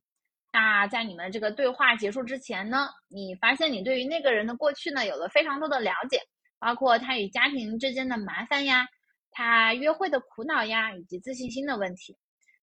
[0.52, 6.20] 那在你们这个对话结束之前呢，你发现你对于那个人的过去呢有了非常多的了解，
[6.60, 8.86] 包括他与家庭之间的麻烦呀，
[9.34, 12.16] 他约会的苦恼呀，以及自信心的问题。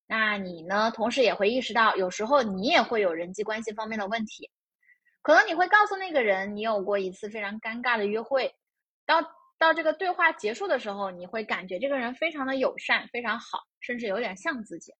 [0.07, 4.49] 那你呢，同时也会意识到，有时候你也会有人际关系方面的问题。
[5.21, 8.55] 可能你会告诉那个人，你有过一次非常尴尬的约会，
[9.05, 9.21] 到。
[9.61, 14.91] 到这个对话结束的时候，你会感觉这个人非常的友善，非常好，甚至有点像自己。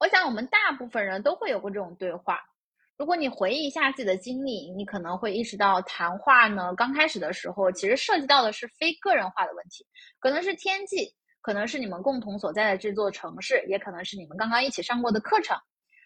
[0.00, 2.40] 我想我们大部分人都会有过这种对话。
[2.98, 9.86] 如果你回忆一下自己的经历，你可能会意识到，谈话呢刚开始的时候，其实涉及到的是非个人化的问题，
[10.18, 15.56] 可能是天气，可能是你们共同所在的这座城市，也可能是你们刚刚一起上过的课程。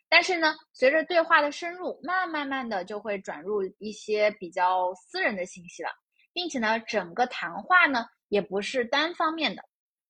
[0.09, 5.91] 但是呢，随着对话的深入，慢慢慢的就会转入一些比较私人的信息了。
[6.33, 9.63] 并且呢，整个谈话呢也不是单方面的，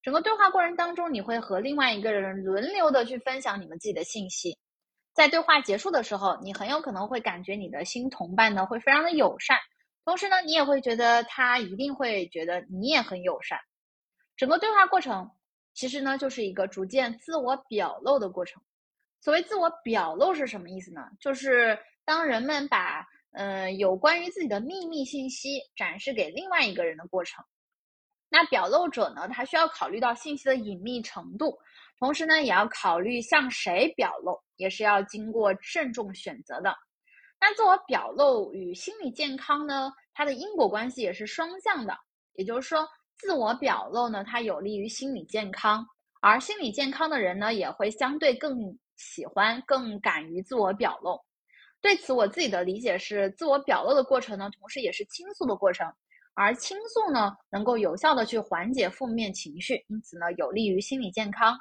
[0.03, 4.59] 整个对话过程当中，你会和另外一个人轮流的去分享你们自己的信息，
[5.21, 9.59] 在对话结束的时候，你很有可能会感觉你的新同伴呢会非常的友善，
[10.03, 13.61] 同时呢，你也会觉得他一定会觉得你也很友善。
[14.35, 15.31] 整个对话过程
[15.75, 18.63] 其实呢就是一个逐渐自我表露的过程。
[19.21, 21.03] 所谓自我表露是什么意思呢？
[21.21, 27.45] 就是当人们把嗯，有关于自己的秘密信息展示给另外一个人的过程。
[28.31, 31.59] 那表露者呢，他需要考虑到信息的隐秘程度，
[32.01, 36.75] 同时呢，也要考虑向谁表露，也是要经过慎重选择的。
[37.39, 41.95] 那自我表露与心理健康呢，它的因果关系也是双向的。
[42.35, 45.87] 也就是说，自我表露呢，它有利于心理健康，
[46.23, 51.21] 而心理健康的人呢，也会相对更喜欢、更敢于自我表露。
[51.83, 55.87] 对此，我自己的理解是，自我表露的过程呢，同时也是倾诉的过程，
[56.33, 61.59] 而倾诉呢，能够有效的去缓解负面情绪，因此呢，有利于心理健康。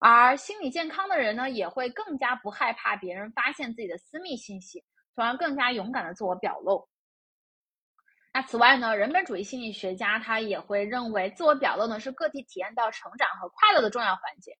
[0.00, 4.84] 而心理健康的人呢，也会更加不害怕别人发现自己的私密信息，
[5.14, 6.88] 从而更加勇敢的自我表露。
[8.32, 14.52] 那此外呢，人本主义心理学家他也会认为，自我表露呢，是个体体验到成长和快乐的重要环节。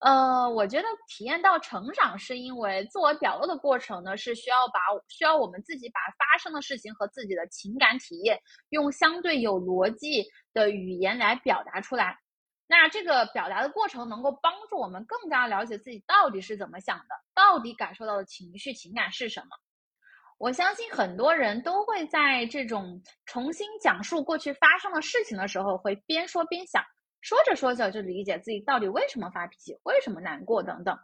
[0.00, 8.38] 呃，我觉得体验到成长，是因为自我表露的过程呢，是需要把需要我们自己把发生的事情和自己的情感体验，
[8.70, 12.18] 用相对有逻辑的语言来表达出来。
[12.66, 19.48] 那这个表达的过程，能够帮助我们更加了解自己到底是怎么想的，到底感受到的情绪情感是什么。
[20.38, 26.82] 我相信很多人都会在这种重新讲述过去发生的事情的时候，会边说边想。
[27.20, 30.98] 说着说着就理解自己到底为什么发脾气，为什么难过等等。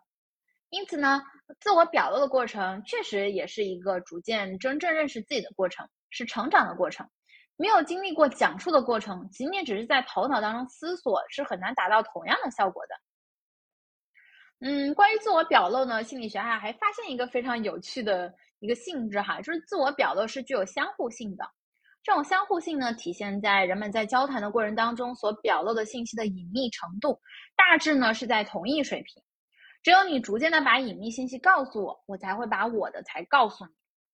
[0.68, 1.22] 因此呢，
[1.60, 7.08] 自我表露的过程确实也是一个逐渐真正认识自己的过程，是成长的过程。
[7.60, 12.94] 没有经历过讲述的过程，仅仅只是在头脑当中思索，是很难达到同样的效果的。
[14.66, 21.44] 嗯，关于自我表露呢，心理学家还发现一个非常有趣的一个性质哈，就是自我表露是具有相互性的。
[22.02, 27.20] 这种相互性呢，体现在人们在交谈的过程当中所表露的信息的隐秘程度，
[27.54, 29.22] 大致呢是在同一水平。
[29.82, 33.70] 只有你逐渐的把隐秘信息告诉我，我才会把我的才告诉你，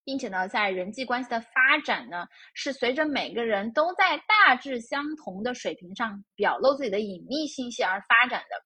[0.06, 8.62] 并且呢，在人际关系的发展呢，是随着每个人都在大致相同的水平上表露自己的隐秘信息而发展的。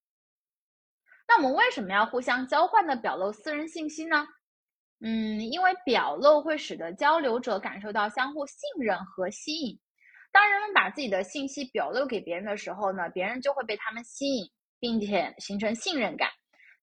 [1.26, 4.26] 那我们为什么要互相交换的表露私人信息呢？
[5.02, 9.80] 嗯，因为表露会使得交流者感受到相互信任和吸引。
[10.32, 14.44] 当人们把自己的信息表露给别人的时候呢，别人就会被他们吸引，
[14.78, 16.28] 并且形成信任感。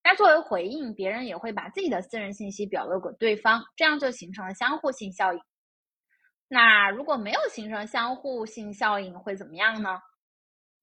[0.08, 5.40] 那作为回应，别人也会把自己的私人信息表露给对方，这样就形成了相互性效应。
[6.48, 10.00] 那如果没有形成相互性效应，会怎么样呢？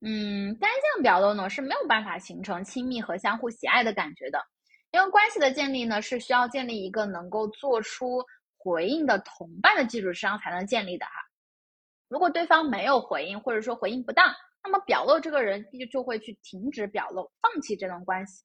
[0.02, 4.40] 嗯，单向表露呢是没有办法形成亲密和相互喜爱的感觉的，
[4.92, 8.24] 因为关系的建立呢是需要建立一个能够做出
[8.60, 11.14] 回应的同伴的基础之上才能建立的哈。
[12.10, 14.32] 如果对方没有回应，或者说回应不当，
[14.64, 18.44] 那么表露这个人就就会去停止表露，放弃这段关系。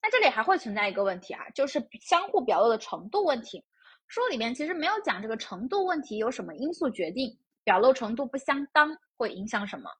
[0.00, 3.64] 那这里还会存在一个问题啊，就是相互表露的程度问题。
[4.06, 7.30] 书里面其实没有讲这个程度问题由什么因素决定，
[7.64, 9.90] 表露程度不相当会影响什么。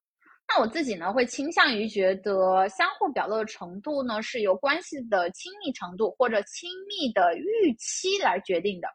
[0.49, 8.89] 那我自己呢，会倾向于觉得相互表露的程度呢，是由关系的亲密程度或者亲密的预期来决定的。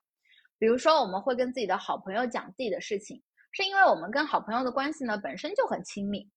[0.57, 6.27] 比如说，我们会跟自己的好朋友讲自己的事情，是因为我们跟好朋友的关系呢本身就很亲密，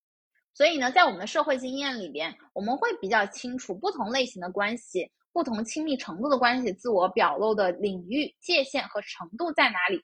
[0.56, 10.02] 所以呢，在我们的社会经验里边，我们会比较清楚不同类型的关系、不同亲密程度的关系，自我表露的领域界限和程度在哪里。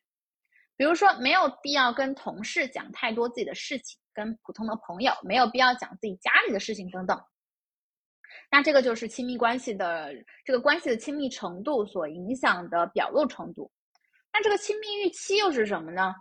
[0.76, 3.98] 比如说，没有必要跟同事讲太多自己的事情。
[4.14, 7.18] 跟普通的朋友没有必要讲自己家里的事情等等，
[8.50, 10.12] 那这个就是亲密关系的
[10.44, 13.72] 这个关系的亲密程度所影响的表露程度。
[14.30, 16.14] 那这个亲密预期又是什么呢？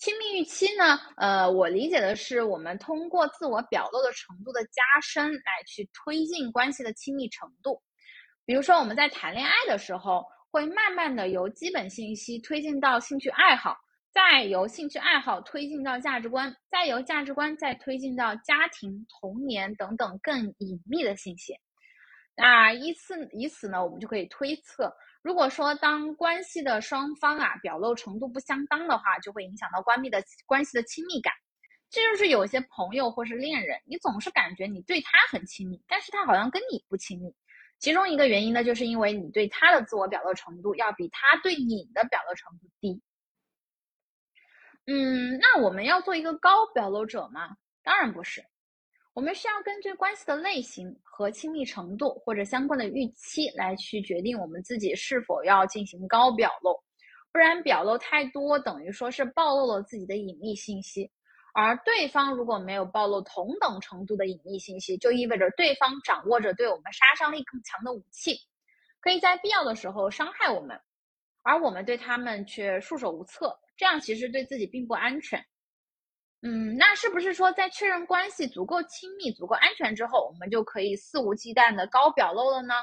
[0.00, 0.98] 亲密预期呢？
[1.18, 7.82] 呃，我理解的是我们通过自我表露的程度的加深来去推进关系的亲密程度。
[8.46, 13.76] 比如说我们在谈恋爱的时候，会慢慢的由基本信息推进到兴趣爱好。
[14.10, 21.52] 再由兴趣爱好推进到价值观，再由价值观再推进到家庭、童年等等更隐秘的信息。
[22.34, 31.32] 那依次以此呢，我们就可以推测，如果说当关系的双方啊表露程度不相当的话，就会影响到关闭的关系的亲密感。
[31.90, 37.34] 这就是有些朋友或是恋人，你总是感觉你对他很亲密，但是他好像跟你不亲密。
[37.78, 43.02] 其中一个原因呢，就是因为你对他的自我表露程度要比他对你的表露程度低。
[44.86, 47.56] 嗯，那我们要做一个高表露者吗？
[47.82, 48.44] 当然不是，
[49.12, 56.80] 我们需要根据关系的类型和亲密程度或者相关的预期来去决定我们自己是否要进行高表露，
[57.32, 61.10] 不然表露太多等于说是暴露了自己的隐秘信息，
[61.54, 68.38] 而对方如果没有暴露同等程度的隐秘信息，就意味着对方掌握着对我们杀伤力更强的武器，
[69.00, 70.80] 可以在必要的时候伤害我们，
[71.42, 73.58] 而我们对他们却束手无策。
[73.76, 75.44] 这样其实对自己并不安全，
[76.42, 82.74] 嗯，那是不是说在确认关系足够亲密、足够安全之后，我们就可以肆无忌惮的高表露了呢？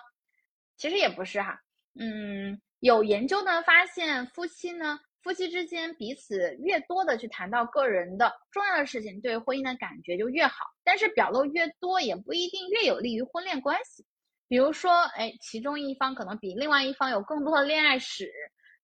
[0.78, 1.60] 其实也不是哈，
[2.00, 10.66] 嗯，有研究呢发现，夫妻呢，夫妻之间彼此越多的去谈到个人的重要的事情，对婚姻的感觉就越好。
[10.84, 14.06] 但是表露越多，也不一定越有利于婚恋关系。
[14.48, 18.32] 比如说，哎，其中一方可能比另外一方有更多的恋爱史。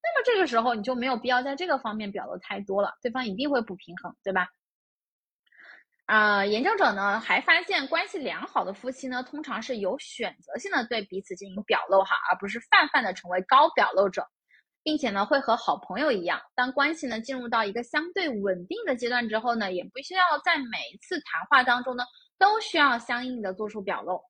[0.01, 4.47] 那么这个时候你就没有必要在这个方面表露太多了，对方一定会不平衡，对吧？
[6.05, 14.27] 啊，研究者呢还发现，关系良好的夫妻呢，通常是有选择性的对彼此进行表露哈，而不是泛泛的成为高表露者，
[14.83, 22.03] 并且呢会和好朋友一样，当关系呢进入到一个相对稳定的阶段之后呢，也不需要在每一次谈话当中呢
[22.37, 24.21] 都需要相应的做出表露，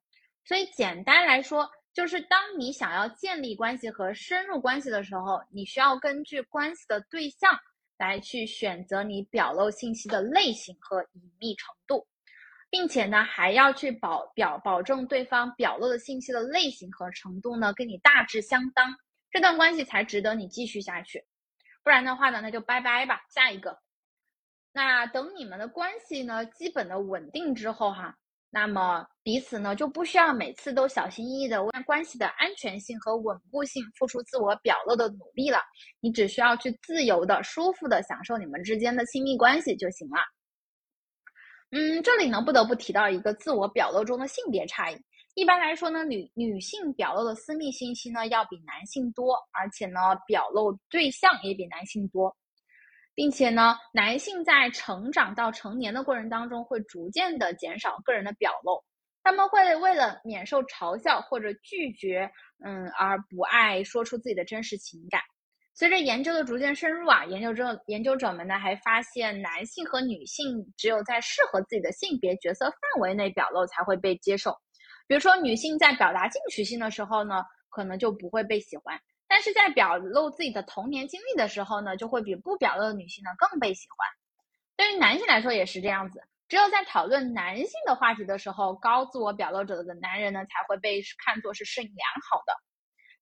[0.45, 1.69] 所以简单来说。
[1.95, 7.55] 就是当你想要建立关系和深入关系的时候，你需要根据关系的对象
[7.97, 12.07] 来去选择你表露信息的类型和隐秘程度，
[12.69, 18.95] 并且呢，还要去保表保证对方表露的信息的类型和程度呢跟你大致相当，
[19.31, 21.25] 这段关系才值得你继续下去。
[21.83, 23.79] 不然的话呢，那就拜拜吧，下一个。
[24.71, 28.17] 那等你们的关系呢基本的稳定之后哈。
[28.55, 35.57] 那么彼此呢就不需要每次都小心翼翼的为关系的安全性和稳固性付出自我表露的努力了，
[35.99, 40.17] 你只需要去自由的、舒服的享受你们之间的亲密关系就行了。
[41.71, 45.03] 嗯，这里呢不得不提到一个自我表露中的性别差异。
[45.33, 52.37] 一般来说呢，女女性表露的私密信息呢要比男性多，而且呢表露对象也比男性多。
[53.15, 58.83] 并且呢，男性在成长到成年的过程当中，会逐渐的减少个人的表露，
[59.23, 62.31] 他们会为了免受嘲笑或者拒绝，
[62.65, 65.21] 嗯，而不爱说出自己的真实情感。
[65.75, 74.55] 随着研究的逐渐深入啊，研究者研究者们呢还发现，男性和女性只有在适合自己的性别角色范围内表露才会被接受。
[75.07, 78.99] 比如说，女性在表达进取性的时候呢，可能就不会被喜欢。
[79.33, 84.07] 但是在表露自己的童年经历的时候呢，就会比不表露的女性呢更被喜欢。
[84.77, 92.53] 对于男性来说也是这样子，只有在讨论男性的话题的时候，高自我表露者的男人呢才会被看作是适应良好的。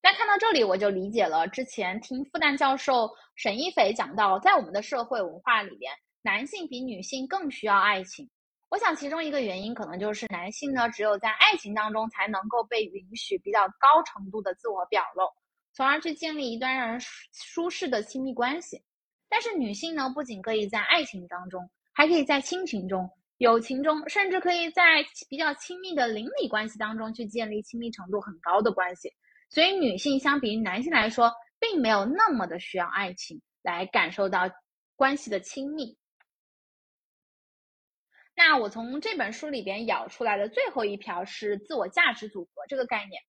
[0.01, 5.93] 那看到这里，我就理解了之前听复旦教授沈一斐讲到，在我们的社会文化里边，
[6.23, 8.29] 男性比女性更需要爱情。
[8.67, 15.23] 我想其中一个原因可能就是男性呢，只有在爱情当中才能够被允许比较高程度的自我表露，
[15.73, 16.99] 从而去建立一段让人
[17.31, 18.83] 舒适的亲密关系。
[19.29, 29.09] 但是女性呢，不仅可以在爱情当中，还可以在亲情中、友情中，甚至可以在比较亲密的邻里关系当中去建立亲密程度很高的关系。
[29.49, 34.49] 所以，女性相比于男性来说，并没有那么的需要爱情来感受到
[34.95, 35.97] 关系的亲密。
[38.35, 43.21] 那我从这本书里边咬出来的最后一条是自我价值组合这个概念。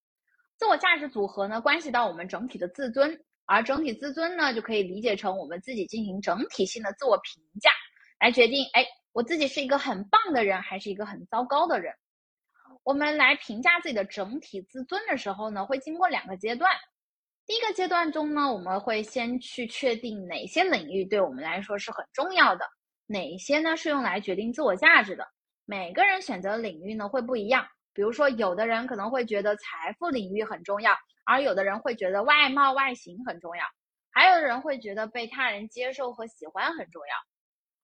[0.62, 3.20] 自我价值组合呢，关系到我们整体的自尊。
[3.46, 7.68] 而整体自尊呢，就可以理解成我们自己进行整体性的自我评价，
[8.20, 11.92] 来决定，哎，我自己是一个很棒的人，还是一个很糟糕的人。
[12.84, 16.70] 我们来评价自己的整体自尊的时候呢，会经过两个阶段。
[17.44, 22.64] 第一个阶段中呢，我们会先去确定哪些领域对我们来说是很重要的，
[23.08, 25.26] 哪些呢是用来决定自我价值的。
[25.64, 30.96] 每个人选择领域呢会不一样，比如说，有的人可能会觉得财富领域很重要。
[31.24, 33.64] 而有的人会觉得外貌外形很重要，
[34.10, 37.14] 还有的人会觉得被他人接受和喜欢很重要。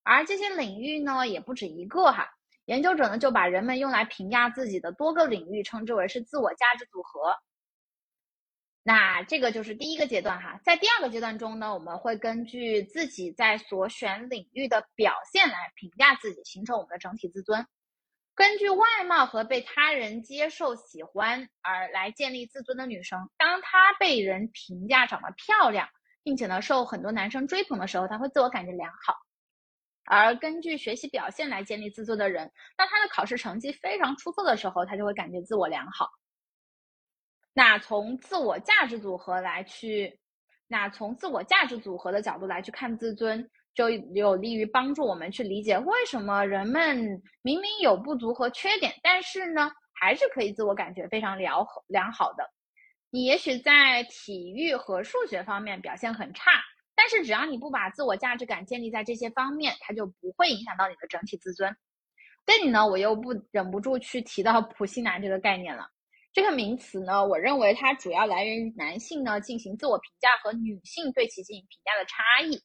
[0.02, 2.28] 而这些领域呢，也不止一个哈。
[2.64, 7.36] 研究者呢就把人们用来评价自己的多个领域称之为是自我价值组合。
[8.82, 10.61] 那这个就是第一个阶段哈。
[10.64, 17.64] 在第二个阶段中呢，我们会根据自己在所选领域的表现来评价自己，形成我们的整体自尊。
[18.39, 25.89] 根据外貌和被他人接受、喜欢而来建立自尊的女生，当她被人评价长得漂亮，
[26.22, 29.12] 并且呢受很多男生追捧的时候，她会自我感觉良好；
[30.05, 36.09] 而根据学习表现来建立自尊的人，当她的考试成绩非常出色的时候，她就会感觉自我良好。
[37.53, 40.20] 那从自我价值组合来去，
[40.68, 43.51] 那从自我价值组合的角度来去看自尊。
[43.78, 52.42] 就有利于帮助我们去理解为什么人们明明有不足和缺点，但是呢，还是可以自我感觉非常良良好的。
[53.10, 56.50] 你也许在体育和数学方面表现很差，
[56.96, 61.72] 但是只要你不把自我价值感建立在这些方面，它就不会影响到你的整体自尊。
[62.46, 65.88] 这里呢，我又不忍不住去提到普信男这个概念了。
[66.32, 72.60] 这个名词呢，我认为它主要来源于男性呢进行自我评价和女性对其进行评价的差异。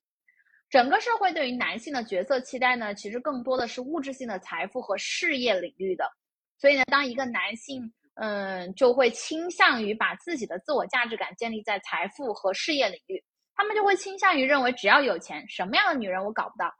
[0.73, 6.11] 整个社会对于男性的角色期待呢，其实更多的是物质性的财富和事业领域的。
[6.57, 16.73] 所以呢，当一个男性，嗯，就会倾向于把自己的自我价值感建立在财富和事业领域，他们就会倾向于认为只要有钱，什么样的女人我搞不到。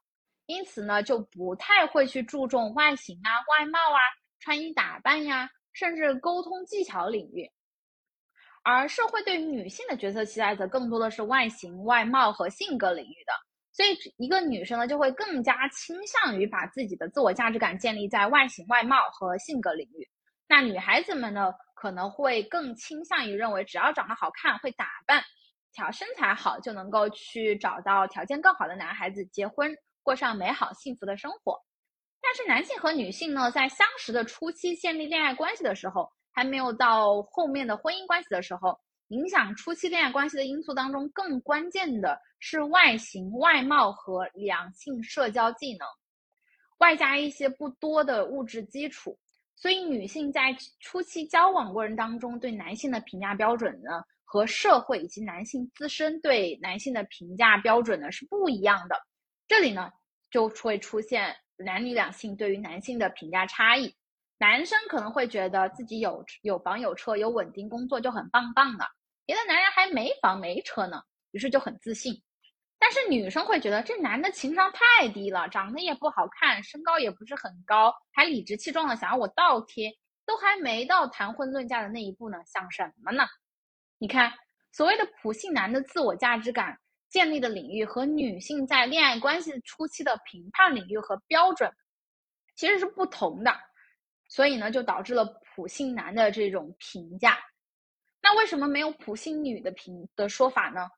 [0.48, 4.02] 因此呢，就不太会去注重外形啊、外貌啊、
[4.40, 7.48] 穿衣打扮呀，甚至沟通技巧领域。
[8.64, 13.53] 而社会对于女性的角色期待则更多的是外形、外貌和性格领域的。
[13.74, 20.08] 所以，一个女生呢，就会更加倾向于把自己的自我价值感建立在外形、外貌和性格领域。
[20.48, 25.24] 那女孩子们呢，可能会更倾向于认为，只要长得好看、会打扮、
[25.74, 31.60] 条身材好，就能够去找到条件更好的男孩子结婚，过上美好幸福的生活。
[32.22, 38.80] 但是，男性和女性呢，在相识的初期建立恋爱关系的时候，还没有到后面的婚姻关系的时候。
[39.10, 45.88] 影响初期恋爱关系的因素当中，更关键的是外形、外貌和两性社交技能，
[46.80, 49.18] 外加一些不多的物质基础。
[49.56, 58.96] 所以，女性在初期交往过程当中对男性的评价标准呢，和社会以及男性自身对男性的评价标准呢是不一样的。
[59.48, 59.92] 这里呢
[60.32, 63.96] 就会出现男女两性对于男性的评价差异。
[64.44, 68.86] 男生可能会觉得自己有有房有车有稳定工作就很棒棒的。
[69.26, 72.22] 别的男人还没房没车呢，于是就很自信。
[72.78, 79.90] 但是女生会觉得这男的情商太低了，长得也不好看，身高也不是很高，还理直气壮的想要我倒贴，
[80.26, 83.24] 都还没到谈婚论嫁的那一步呢，想什么呢？
[83.98, 84.34] 你看，
[84.74, 86.78] 所谓的普信男的自我价值感
[87.10, 91.72] 建立的领域和女性在恋爱关系初期的评判领域和标准
[92.58, 93.58] 其实是不同的，
[94.34, 95.24] 所以呢，就导致了
[95.54, 97.38] 普信男的这种评价。
[98.20, 100.90] 那为什么没有普信女的评的说法呢？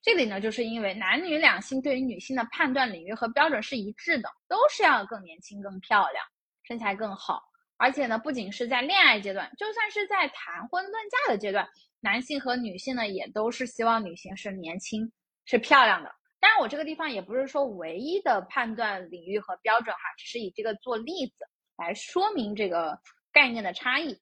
[0.00, 6.24] 这里呢，就是因为男女两性对于女性的判断领域和标准是一致的，都是要更年轻、更漂亮、
[6.62, 7.42] 身材更好。
[7.76, 11.68] 而且呢，不仅是在恋爱阶段，就算是在谈婚论嫁的阶段，
[12.00, 15.12] 男性和女性呢，也都是希望女性是年轻、
[15.44, 16.10] 是漂亮的。
[16.40, 21.44] 当然，我这个地方也不是说唯一的判断领域和标准哈，只是以这个做例子
[21.78, 23.00] 来说明这个
[23.32, 24.20] 概念的差异。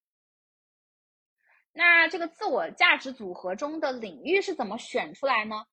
[1.72, 5.64] 那这个自我价值组合中的领域是怎么选出来呢？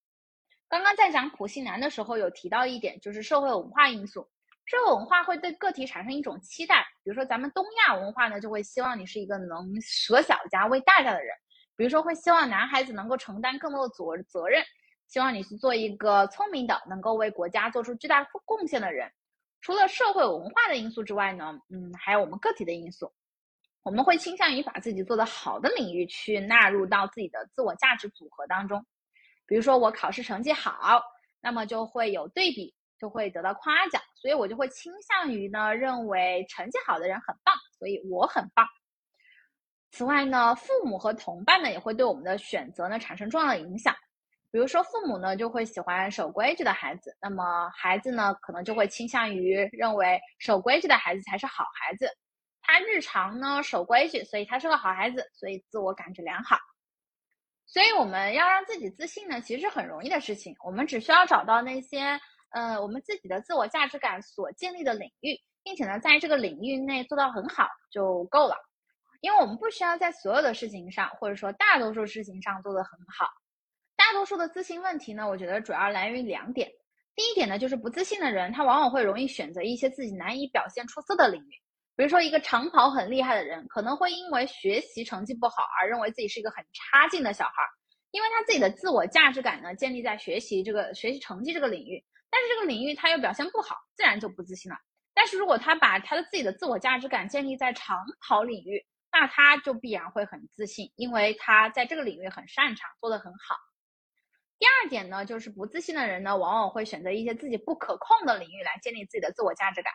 [0.67, 4.27] 刚刚在讲普信男的时候有提到一点，就是社会文化因素。
[4.65, 11.35] 社会文化会对个体产生一种期待，比如说咱们东亚文化呢，就会希望你是一个能舍小家为大家的人，
[11.75, 14.63] 比如说会希望男孩子能够承担更多的责责任，
[15.07, 19.11] 希望你去做一个聪明的，能够为国家做出巨大贡献的人。
[19.63, 23.11] 除了社会文化的因素之外呢，嗯，还有我们个体的因素。
[23.81, 28.85] 我们会倾向于把自己做得好的领域去纳入到自己的自我价值组合当中，
[29.45, 31.01] 比如说我考试成绩好，
[31.41, 38.65] 那么就会有对比，就会得到夸奖，所以我就会倾向于呢认为成绩好的人很棒，所以我很棒。
[39.91, 43.95] 此外呢，父母和同伴呢也会对我们的选择呢产生重要的影响，
[44.53, 52.07] 比如说父母呢就会喜欢守规矩的孩子，那么孩子呢可能就会倾向于认为守规矩的孩子才是好孩子。
[52.61, 56.55] 他日常呢守规矩，所以他是个好孩子，所以自我感觉良好。
[57.65, 60.55] 所以我们要让自己自信呢，其实是很容易的事情。
[60.63, 62.19] 我们只需要找到那些
[62.51, 68.55] 呃我们自己的自我价值感所建立的领域，并且呢在这个领域内做到很好就够了。
[69.21, 73.27] 因为我们不需要在所有的事情上，或者说大多数事情上做得很好。
[74.13, 76.71] 多数的自信问题呢，我觉得主要来源于两点。
[77.15, 81.51] 第一点呢，就是不自信的人，他往往会容易选择一些自己难以表现出色的领域。
[81.95, 87.63] 比如说，一个长跑很厉害的人，可能会因为学习成绩不好而认为自己是一个很差劲的小孩，
[88.09, 94.77] 因为他自己的自我价值感呢建立在学习这个学习成绩这个领域，但是这个领域他又表现不好，自然就不自信了。
[95.13, 103.55] 但是如果他把他的自己的自我价值感建立在长跑领域，那他就必然会很自信，因为他在这个领域很擅长，做得很好。
[104.59, 109.91] 第二点呢，就是不自信的人呢，往往会选择一些自己不可控的领域来建立自己的自我价值感。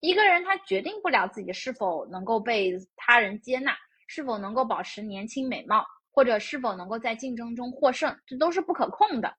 [0.00, 3.76] 一个人他决定不了自己是否能够被他人接纳，
[4.08, 9.36] 是否能够保持年轻美貌，或者是否能够在竞争中获胜，这都是不可控的。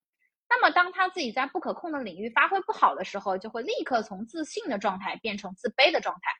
[0.47, 6.31] 那么，当他自己在不可控的领域发挥不好的时候，就会立刻从自信的状态变成自卑的状态。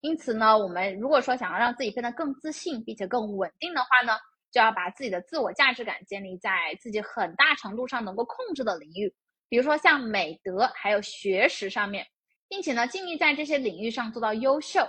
[0.00, 4.16] 因此呢，我们如果说想要让自己变得更自信，并且更稳定的话呢，
[4.50, 9.14] 就要把自己的自我价值感建立在自己很大程度上能够控制的领域，
[9.48, 12.06] 比如说像美德还有学识上面。
[12.50, 14.80] 并且呢，尽力在这些领域上做到优秀。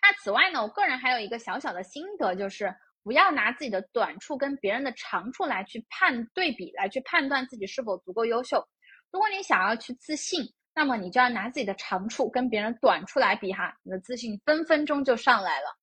[0.00, 2.72] 那此外呢，我个人还有一个小小的心得，就是
[3.02, 8.64] 不要拿自己的短处跟别人的长处来去判对比，来去判断自己是否足够优秀。
[9.10, 10.40] 如果你想要去自信，
[10.72, 15.79] 那么你就要拿自己的长处跟别人短处来比哈，你的自信分分钟就上来了。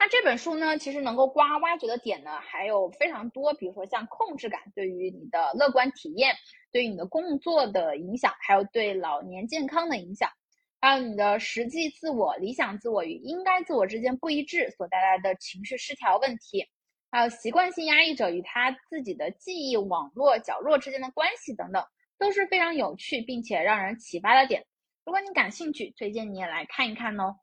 [0.00, 6.36] 那这本书呢，其实能够刮挖掘的点呢还有非常多，比如说像控制感对于你的乐观体验，
[6.70, 10.30] 对于你的工作的影响，还有对老年健康的影响，
[10.80, 16.64] 还有你的实际自我、理想自我与应该自我之间不一致所带来的情绪失调问题，
[17.10, 21.84] 还有习惯性压抑者与他自己的记忆网络角落之间的关系等等，
[22.18, 24.64] 都是非常有趣并且让人启发的点。
[25.04, 27.34] 如果你感兴趣，推荐你也来看一看哦。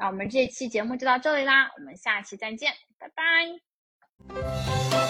[0.00, 5.09] 那我们这期节目就到这里啦，我们下期再见，拜拜。